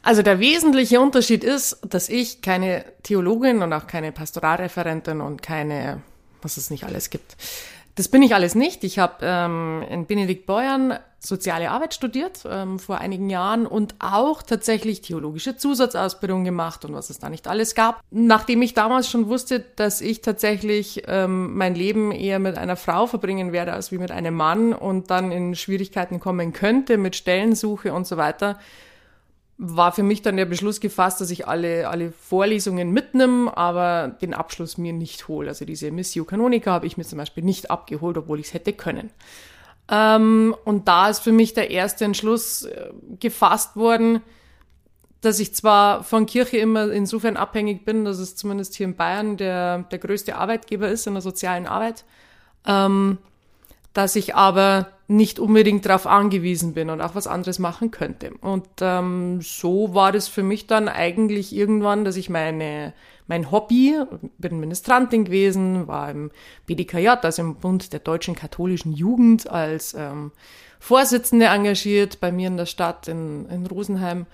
[0.08, 6.00] Also der wesentliche Unterschied ist, dass ich keine Theologin und auch keine Pastoralreferentin und keine,
[6.40, 7.36] was es nicht alles gibt.
[7.94, 8.84] Das bin ich alles nicht.
[8.84, 14.40] Ich habe ähm, in Benedikt Beuern soziale Arbeit studiert ähm, vor einigen Jahren und auch
[14.40, 18.00] tatsächlich theologische Zusatzausbildung gemacht und was es da nicht alles gab.
[18.10, 23.06] Nachdem ich damals schon wusste, dass ich tatsächlich ähm, mein Leben eher mit einer Frau
[23.06, 27.92] verbringen werde als wie mit einem Mann und dann in Schwierigkeiten kommen könnte mit Stellensuche
[27.92, 28.58] und so weiter,
[29.58, 34.32] war für mich dann der Beschluss gefasst, dass ich alle, alle Vorlesungen mitnehme, aber den
[34.32, 35.48] Abschluss mir nicht hole.
[35.48, 38.72] Also diese Missio Canonica habe ich mir zum Beispiel nicht abgeholt, obwohl ich es hätte
[38.72, 39.10] können.
[39.90, 44.22] Ähm, und da ist für mich der erste Entschluss äh, gefasst worden,
[45.22, 49.36] dass ich zwar von Kirche immer insofern abhängig bin, dass es zumindest hier in Bayern
[49.36, 52.04] der, der größte Arbeitgeber ist in der sozialen Arbeit,
[52.64, 53.18] ähm,
[53.92, 58.30] dass ich aber nicht unbedingt darauf angewiesen bin und auch was anderes machen könnte.
[58.40, 62.92] Und ähm, so war das für mich dann eigentlich irgendwann, dass ich meine
[63.28, 63.94] mein Hobby,
[64.38, 66.30] bin Ministrantin gewesen, war im
[66.66, 70.32] BDKJ, also im Bund der deutschen katholischen Jugend, als ähm,
[70.80, 74.26] Vorsitzende engagiert bei mir in der Stadt in, in Rosenheim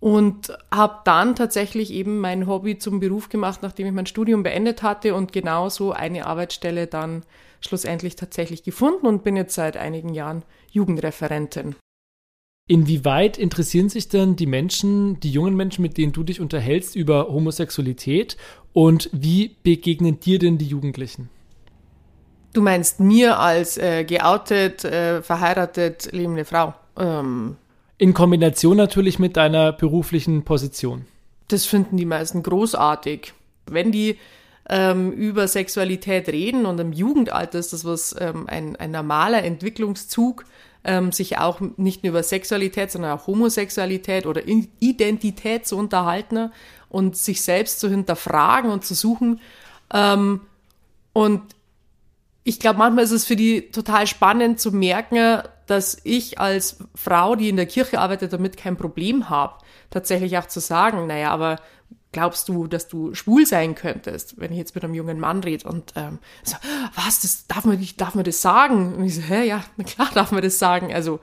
[0.00, 4.82] und habe dann tatsächlich eben mein Hobby zum Beruf gemacht, nachdem ich mein Studium beendet
[4.82, 7.22] hatte und genauso eine Arbeitsstelle dann
[7.60, 11.76] schlussendlich tatsächlich gefunden und bin jetzt seit einigen Jahren Jugendreferentin.
[12.68, 17.28] Inwieweit interessieren sich denn die Menschen, die jungen Menschen, mit denen du dich unterhältst, über
[17.28, 18.36] Homosexualität
[18.72, 21.30] und wie begegnen dir denn die Jugendlichen?
[22.52, 26.74] Du meinst mir als äh, geoutet, äh, verheiratet, lebende Frau?
[26.96, 27.56] Ähm,
[27.98, 31.04] In Kombination natürlich mit deiner beruflichen Position.
[31.48, 33.32] Das finden die meisten großartig.
[33.66, 34.16] Wenn die
[34.68, 40.44] ähm, über Sexualität reden und im Jugendalter ist das was ähm, ein, ein normaler Entwicklungszug,
[40.84, 46.50] ähm, sich auch nicht nur über Sexualität, sondern auch Homosexualität oder Identität zu unterhalten
[46.88, 49.40] und sich selbst zu hinterfragen und zu suchen.
[49.92, 50.40] Ähm,
[51.12, 51.42] und
[52.42, 57.34] ich glaube, manchmal ist es für die total spannend zu merken, dass ich als Frau,
[57.34, 59.54] die in der Kirche arbeitet, damit kein Problem habe,
[59.90, 61.56] tatsächlich auch zu sagen, naja, aber
[62.12, 65.68] glaubst du, dass du schwul sein könntest, wenn ich jetzt mit einem jungen Mann rede
[65.68, 66.56] und ähm, so,
[66.94, 68.94] was, das darf man nicht, darf man das sagen?
[68.94, 70.94] Und ich so, hä, ja, na klar darf man das sagen.
[70.94, 71.20] Also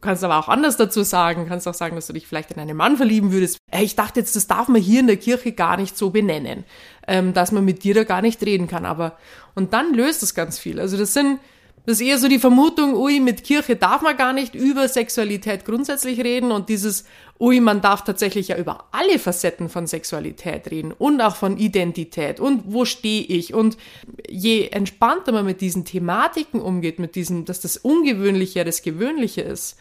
[0.00, 2.76] kannst aber auch anders dazu sagen, kannst auch sagen, dass du dich vielleicht in einen
[2.76, 3.58] Mann verlieben würdest.
[3.72, 6.64] Ich dachte jetzt, das darf man hier in der Kirche gar nicht so benennen,
[7.06, 8.86] ähm, dass man mit dir da gar nicht reden kann.
[8.86, 9.18] Aber
[9.54, 10.80] und dann löst das ganz viel.
[10.80, 11.38] Also das sind
[11.86, 15.66] das ist eher so die Vermutung, ui, mit Kirche darf man gar nicht über Sexualität
[15.66, 16.50] grundsätzlich reden.
[16.50, 17.04] Und dieses,
[17.38, 20.92] ui, man darf tatsächlich ja über alle Facetten von Sexualität reden.
[20.92, 22.40] Und auch von Identität.
[22.40, 23.52] Und wo stehe ich?
[23.52, 23.76] Und
[24.28, 29.42] je entspannter man mit diesen Thematiken umgeht, mit diesem, dass das Ungewöhnliche ja das Gewöhnliche
[29.42, 29.76] ist,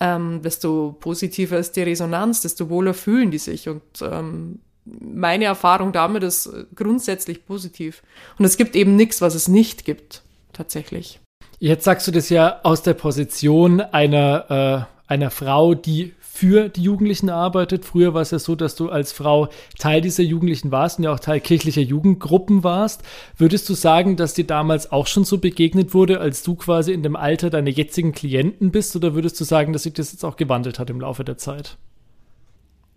[0.00, 3.68] ähm, desto positiver ist die Resonanz, desto wohler fühlen die sich.
[3.68, 8.02] Und ähm, meine Erfahrung damit ist grundsätzlich positiv.
[8.40, 11.20] Und es gibt eben nichts, was es nicht gibt, tatsächlich.
[11.64, 16.82] Jetzt sagst du das ja aus der Position einer, äh, einer Frau, die für die
[16.82, 17.86] Jugendlichen arbeitet.
[17.86, 19.48] Früher war es ja so, dass du als Frau
[19.78, 23.00] Teil dieser Jugendlichen warst und ja auch Teil kirchlicher Jugendgruppen warst.
[23.38, 27.02] Würdest du sagen, dass dir damals auch schon so begegnet wurde, als du quasi in
[27.02, 28.94] dem Alter deiner jetzigen Klienten bist?
[28.94, 31.78] Oder würdest du sagen, dass sich das jetzt auch gewandelt hat im Laufe der Zeit?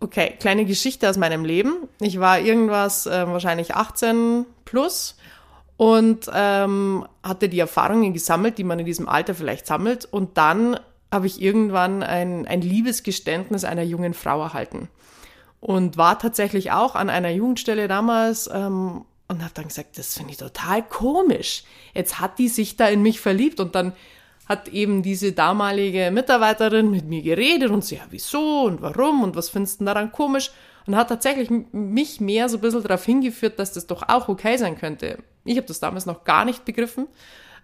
[0.01, 1.87] Okay, kleine Geschichte aus meinem Leben.
[2.01, 5.15] Ich war irgendwas äh, wahrscheinlich 18 plus
[5.77, 10.05] und ähm, hatte die Erfahrungen gesammelt, die man in diesem Alter vielleicht sammelt.
[10.05, 10.79] Und dann
[11.11, 14.89] habe ich irgendwann ein, ein Liebesgeständnis einer jungen Frau erhalten.
[15.59, 20.31] Und war tatsächlich auch an einer Jugendstelle damals ähm, und habe dann gesagt, das finde
[20.31, 21.63] ich total komisch.
[21.93, 23.93] Jetzt hat die sich da in mich verliebt und dann
[24.47, 29.35] hat eben diese damalige Mitarbeiterin mit mir geredet und sie, ja, wieso und warum und
[29.35, 30.51] was findest du daran komisch?
[30.87, 34.57] Und hat tatsächlich mich mehr so ein bisschen darauf hingeführt, dass das doch auch okay
[34.57, 35.17] sein könnte.
[35.43, 37.07] Ich habe das damals noch gar nicht begriffen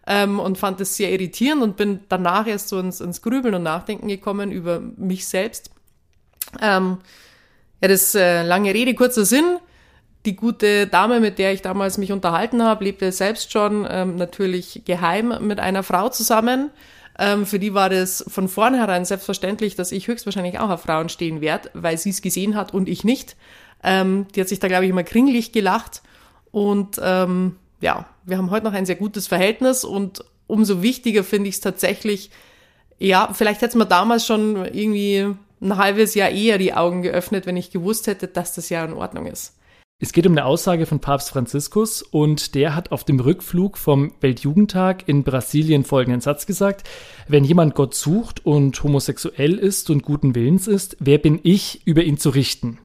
[0.06, 3.64] ähm, und fand das sehr irritierend und bin danach erst so ins, ins Grübeln und
[3.64, 5.72] Nachdenken gekommen über mich selbst.
[6.62, 6.98] Ähm,
[7.82, 9.58] ja, das äh, lange Rede, kurzer Sinn.
[10.26, 14.84] Die gute Dame, mit der ich damals mich unterhalten habe, lebte selbst schon ähm, natürlich
[14.86, 16.72] geheim mit einer Frau zusammen.
[17.20, 21.42] Ähm, für die war das von vornherein selbstverständlich, dass ich höchstwahrscheinlich auch auf Frauen stehen
[21.42, 23.36] werde, weil sie es gesehen hat und ich nicht.
[23.84, 26.02] Ähm, die hat sich da, glaube ich, immer kringlich gelacht.
[26.52, 31.50] Und ähm, ja, wir haben heute noch ein sehr gutes Verhältnis und umso wichtiger finde
[31.50, 32.32] ich es tatsächlich,
[33.00, 37.58] ja, vielleicht hätte mir damals schon irgendwie ein halbes Jahr eher die Augen geöffnet, wenn
[37.58, 39.56] ich gewusst hätte, dass das ja in Ordnung ist.
[40.04, 44.12] Es geht um eine Aussage von Papst Franziskus und der hat auf dem Rückflug vom
[44.20, 46.86] Weltjugendtag in Brasilien folgenden Satz gesagt,
[47.30, 52.04] wenn jemand Gott sucht und homosexuell ist und guten Willens ist, wer bin ich, über
[52.04, 52.80] ihn zu richten?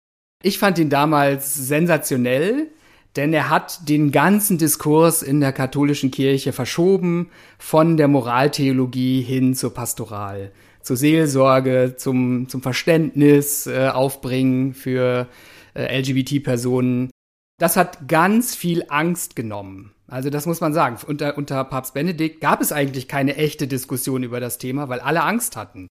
[0.45, 2.69] Ich fand ihn damals sensationell,
[3.17, 9.57] denn er hat den ganzen Diskurs in der katholischen Kirche verschoben von der Moraltheologie hin
[9.57, 10.53] zur Pastoral,
[10.83, 15.27] zur Seelsorge, zum, zum Verständnis äh, aufbringen für
[15.75, 17.11] äh, LGBT-Personen.
[17.59, 19.95] Das hat ganz viel Angst genommen.
[20.07, 20.99] Also das muss man sagen.
[21.07, 25.23] Unter, unter Papst Benedikt gab es eigentlich keine echte Diskussion über das Thema, weil alle
[25.23, 25.89] Angst hatten.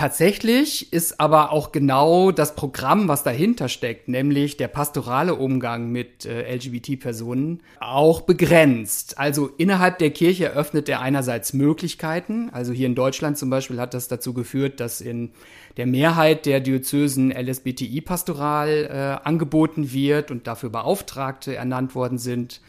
[0.00, 6.24] Tatsächlich ist aber auch genau das Programm, was dahinter steckt, nämlich der pastorale Umgang mit
[6.24, 9.18] äh, LGBT-Personen, auch begrenzt.
[9.18, 12.48] Also innerhalb der Kirche eröffnet er einerseits Möglichkeiten.
[12.50, 15.32] Also hier in Deutschland zum Beispiel hat das dazu geführt, dass in
[15.76, 22.62] der Mehrheit der Diözesen LSBTI-Pastoral äh, angeboten wird und dafür Beauftragte ernannt worden sind.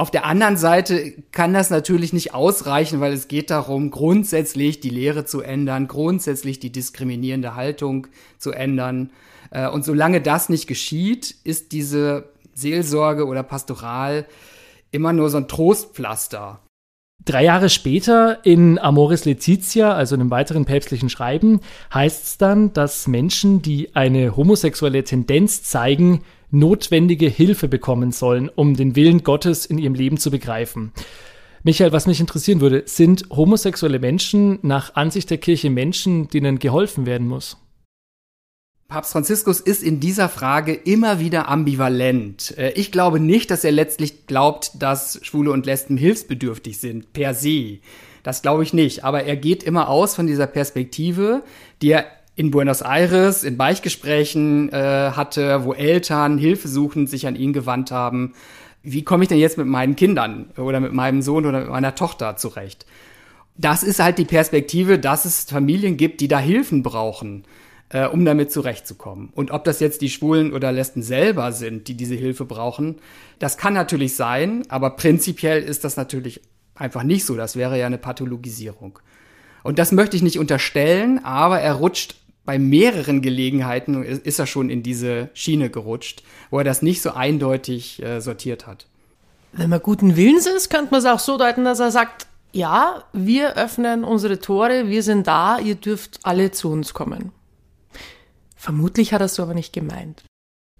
[0.00, 4.88] Auf der anderen Seite kann das natürlich nicht ausreichen, weil es geht darum, grundsätzlich die
[4.88, 8.06] Lehre zu ändern, grundsätzlich die diskriminierende Haltung
[8.38, 9.10] zu ändern.
[9.50, 14.24] Äh, und solange das nicht geschieht, ist diese Seelsorge oder Pastoral
[14.90, 16.60] immer nur so ein Trostpflaster.
[17.26, 21.60] Drei Jahre später in Amoris Laetitia, also in einem weiteren päpstlichen Schreiben,
[21.92, 28.74] heißt es dann, dass Menschen, die eine homosexuelle Tendenz zeigen, notwendige Hilfe bekommen sollen, um
[28.74, 30.92] den Willen Gottes in ihrem Leben zu begreifen.
[31.62, 37.04] Michael, was mich interessieren würde, sind homosexuelle Menschen nach Ansicht der Kirche Menschen, denen geholfen
[37.04, 37.58] werden muss?
[38.88, 42.58] Papst Franziskus ist in dieser Frage immer wieder ambivalent.
[42.58, 47.34] Äh, ich glaube nicht, dass er letztlich glaubt, dass Schwule und Lesben hilfsbedürftig sind, per
[47.34, 47.78] se.
[48.24, 49.04] Das glaube ich nicht.
[49.04, 51.44] Aber er geht immer aus von dieser Perspektive,
[51.82, 52.06] die er
[52.40, 58.32] in Buenos Aires in Beichgesprächen äh, hatte, wo Eltern hilfesuchend sich an ihn gewandt haben.
[58.82, 61.94] Wie komme ich denn jetzt mit meinen Kindern oder mit meinem Sohn oder mit meiner
[61.94, 62.86] Tochter zurecht?
[63.58, 67.44] Das ist halt die Perspektive, dass es Familien gibt, die da Hilfen brauchen,
[67.90, 69.28] äh, um damit zurechtzukommen.
[69.34, 73.00] Und ob das jetzt die Schwulen oder Lesben selber sind, die diese Hilfe brauchen,
[73.38, 76.40] das kann natürlich sein, aber prinzipiell ist das natürlich
[76.74, 77.36] einfach nicht so.
[77.36, 78.98] Das wäre ja eine Pathologisierung.
[79.62, 84.70] Und das möchte ich nicht unterstellen, aber er rutscht bei mehreren Gelegenheiten ist er schon
[84.70, 88.86] in diese Schiene gerutscht, wo er das nicht so eindeutig äh, sortiert hat.
[89.52, 93.04] Wenn man guten Willens ist, könnte man es auch so deuten, dass er sagt, ja,
[93.12, 97.32] wir öffnen unsere Tore, wir sind da, ihr dürft alle zu uns kommen.
[98.56, 100.24] Vermutlich hat er es so aber nicht gemeint.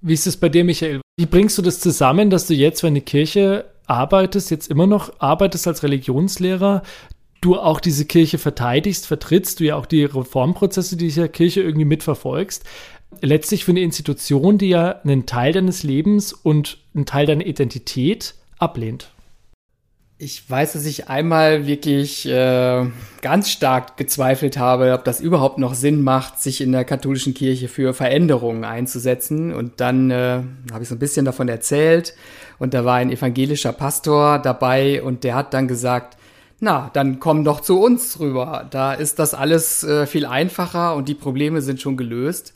[0.01, 1.01] Wie ist es bei dir, Michael?
[1.17, 5.21] Wie bringst du das zusammen, dass du jetzt für eine Kirche arbeitest, jetzt immer noch
[5.21, 6.83] arbeitest als Religionslehrer,
[7.41, 12.65] du auch diese Kirche verteidigst, vertrittst, du ja auch die Reformprozesse dieser Kirche irgendwie mitverfolgst.
[13.23, 18.35] Letztlich für eine Institution, die ja einen Teil deines Lebens und einen Teil deiner Identität
[18.59, 19.11] ablehnt.
[20.23, 22.87] Ich weiß, dass ich einmal wirklich äh,
[23.23, 27.69] ganz stark gezweifelt habe, ob das überhaupt noch Sinn macht, sich in der katholischen Kirche
[27.69, 29.55] für Veränderungen einzusetzen.
[29.55, 32.15] Und dann äh, habe ich so ein bisschen davon erzählt.
[32.59, 36.19] Und da war ein evangelischer Pastor dabei und der hat dann gesagt,
[36.61, 38.67] na, dann komm doch zu uns rüber.
[38.71, 42.55] Da ist das alles äh, viel einfacher und die Probleme sind schon gelöst.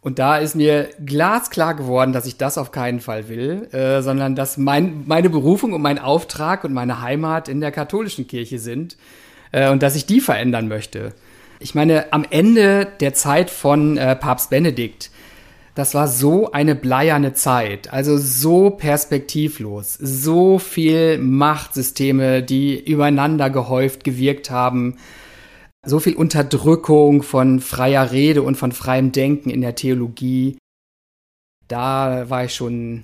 [0.00, 4.36] Und da ist mir glasklar geworden, dass ich das auf keinen Fall will, äh, sondern
[4.36, 8.96] dass mein, meine Berufung und mein Auftrag und meine Heimat in der katholischen Kirche sind
[9.50, 11.12] äh, und dass ich die verändern möchte.
[11.58, 15.10] Ich meine, am Ende der Zeit von äh, Papst Benedikt
[15.74, 24.04] das war so eine bleierne Zeit, also so perspektivlos, so viel Machtsysteme, die übereinander gehäuft
[24.04, 24.96] gewirkt haben,
[25.84, 30.56] so viel Unterdrückung von freier Rede und von freiem Denken in der Theologie.
[31.66, 33.02] Da war ich schon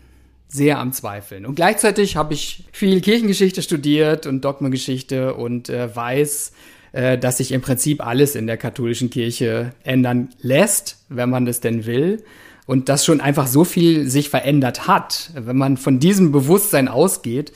[0.48, 1.46] sehr am Zweifeln.
[1.46, 6.52] Und gleichzeitig habe ich viel Kirchengeschichte studiert und Dogmengeschichte und äh, weiß,
[6.92, 11.60] äh, dass sich im Prinzip alles in der katholischen Kirche ändern lässt, wenn man das
[11.60, 12.22] denn will
[12.70, 15.32] und dass schon einfach so viel sich verändert hat.
[15.34, 17.50] Wenn man von diesem Bewusstsein ausgeht,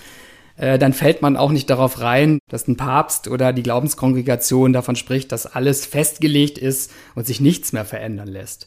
[0.57, 4.97] äh, dann fällt man auch nicht darauf rein, dass ein Papst oder die Glaubenskongregation davon
[4.97, 8.67] spricht, dass alles festgelegt ist und sich nichts mehr verändern lässt.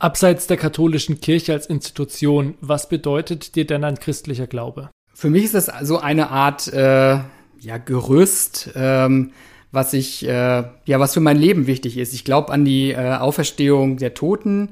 [0.00, 4.90] Abseits der katholischen Kirche als Institution, was bedeutet dir denn ein christlicher Glaube?
[5.14, 7.20] Für mich ist das so eine Art äh,
[7.60, 9.30] ja, Gerüst, ähm,
[9.70, 12.14] was ich, äh, ja, was für mein Leben wichtig ist.
[12.14, 14.70] Ich glaube an die äh, Auferstehung der Toten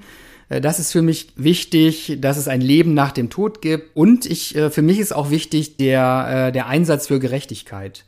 [0.60, 3.96] das ist für mich wichtig, dass es ein Leben nach dem Tod gibt.
[3.96, 8.04] Und ich, äh, für mich ist auch wichtig der, äh, der Einsatz für Gerechtigkeit.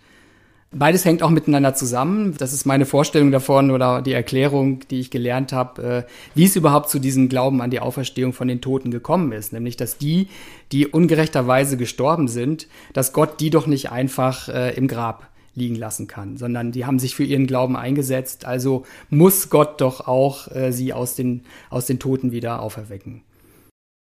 [0.73, 2.35] Beides hängt auch miteinander zusammen.
[2.37, 6.91] Das ist meine Vorstellung davon oder die Erklärung, die ich gelernt habe, wie es überhaupt
[6.91, 9.53] zu diesem Glauben an die Auferstehung von den Toten gekommen ist.
[9.53, 10.27] Nämlich, dass die,
[10.73, 16.37] die ungerechterweise gestorben sind, dass Gott die doch nicht einfach im Grab liegen lassen kann,
[16.37, 18.45] sondern die haben sich für ihren Glauben eingesetzt.
[18.45, 23.23] Also muss Gott doch auch äh, sie aus den, aus den Toten wieder auferwecken.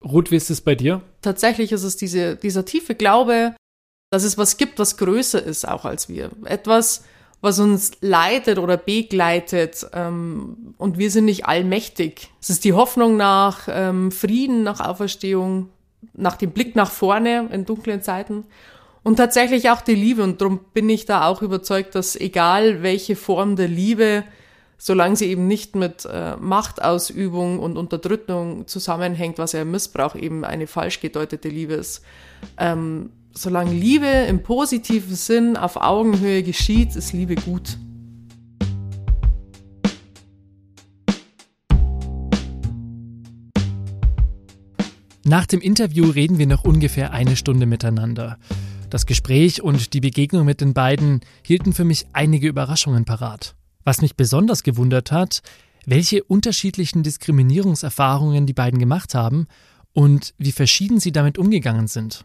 [0.04, 1.02] Ruth, wie ist es bei dir?
[1.22, 3.54] Tatsächlich ist es diese, dieser tiefe Glaube,
[4.10, 6.30] dass es was gibt, was größer ist auch als wir.
[6.44, 7.04] Etwas,
[7.40, 12.30] was uns leitet oder begleitet ähm, und wir sind nicht allmächtig.
[12.40, 15.68] Es ist die Hoffnung nach ähm, Frieden, nach Auferstehung,
[16.12, 18.44] nach dem Blick nach vorne in dunklen Zeiten
[19.04, 20.24] und tatsächlich auch die Liebe.
[20.24, 24.24] Und darum bin ich da auch überzeugt, dass egal welche Form der Liebe,
[24.78, 30.44] solange sie eben nicht mit äh, Machtausübung und Unterdrückung zusammenhängt, was ja im Missbrauch eben
[30.44, 32.02] eine falsch gedeutete Liebe ist,
[32.58, 37.76] ähm, solange Liebe im positiven Sinn auf Augenhöhe geschieht, ist Liebe gut.
[45.26, 48.38] Nach dem Interview reden wir noch ungefähr eine Stunde miteinander.
[48.94, 53.56] Das Gespräch und die Begegnung mit den beiden hielten für mich einige Überraschungen parat.
[53.82, 55.42] Was mich besonders gewundert hat,
[55.84, 59.48] welche unterschiedlichen Diskriminierungserfahrungen die beiden gemacht haben
[59.94, 62.24] und wie verschieden sie damit umgegangen sind.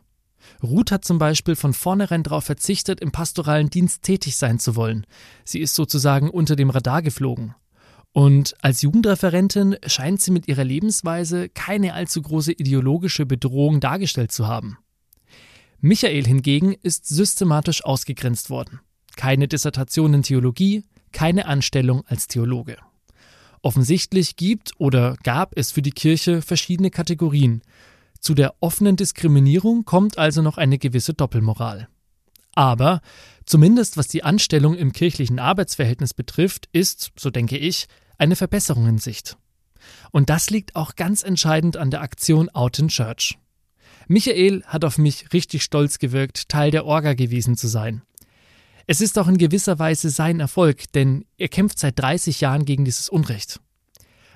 [0.62, 5.08] Ruth hat zum Beispiel von vornherein darauf verzichtet, im pastoralen Dienst tätig sein zu wollen.
[5.46, 7.56] Sie ist sozusagen unter dem Radar geflogen.
[8.12, 14.46] Und als Jugendreferentin scheint sie mit ihrer Lebensweise keine allzu große ideologische Bedrohung dargestellt zu
[14.46, 14.78] haben.
[15.82, 18.82] Michael hingegen ist systematisch ausgegrenzt worden.
[19.16, 22.78] Keine Dissertation in Theologie, keine Anstellung als Theologe.
[23.62, 27.62] Offensichtlich gibt oder gab es für die Kirche verschiedene Kategorien.
[28.20, 31.88] Zu der offenen Diskriminierung kommt also noch eine gewisse Doppelmoral.
[32.56, 33.02] Aber
[33.46, 38.98] zumindest was die Anstellung im kirchlichen Arbeitsverhältnis betrifft, ist, so denke ich, eine Verbesserung in
[38.98, 39.38] Sicht.
[40.12, 43.38] Und das liegt auch ganz entscheidend an der Aktion Out in Church.
[44.12, 48.02] Michael hat auf mich richtig stolz gewirkt, Teil der Orga gewesen zu sein.
[48.88, 52.86] Es ist auch in gewisser Weise sein Erfolg, denn er kämpft seit 30 Jahren gegen
[52.86, 53.60] dieses Unrecht.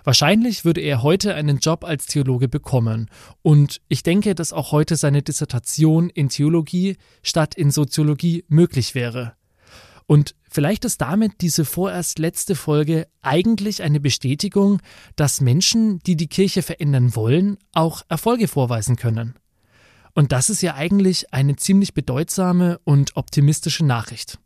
[0.04, 3.10] Wahrscheinlich würde er heute einen Job als Theologe bekommen,
[3.42, 9.34] und ich denke, dass auch heute seine Dissertation in Theologie statt in Soziologie möglich wäre.
[10.06, 14.84] Und vielleicht ist damit diese vorerst letzte Folge eigentlich eine Bestätigung,
[15.16, 19.34] dass Menschen, die die Kirche verändern wollen, auch Erfolge vorweisen können.
[20.16, 24.38] Und das ist ja eigentlich eine ziemlich bedeutsame und optimistische Nachricht.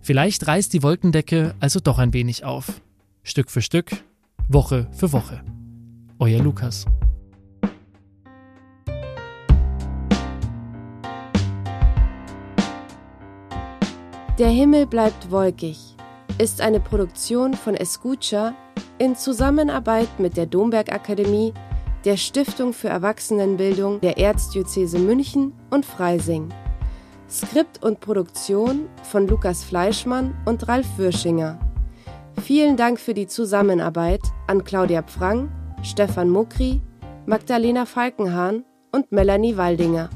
[0.00, 2.80] Vielleicht reißt die Wolkendecke also doch ein wenig auf.
[3.24, 3.90] Stück für Stück,
[4.48, 5.42] Woche für Woche.
[6.18, 6.86] Euer Lukas.
[14.38, 15.78] Der Himmel bleibt wolkig
[16.38, 18.54] ist eine Produktion von Escucha
[18.98, 21.52] in Zusammenarbeit mit der Domberg Akademie
[22.04, 26.48] der Stiftung für Erwachsenenbildung der Erzdiözese München und Freising.
[27.30, 31.58] Skript und Produktion von Lukas Fleischmann und Ralf Würschinger.
[32.42, 35.50] Vielen Dank für die Zusammenarbeit an Claudia Pfrang,
[35.82, 36.80] Stefan Mukri,
[37.26, 40.10] Magdalena Falkenhahn und Melanie Waldinger.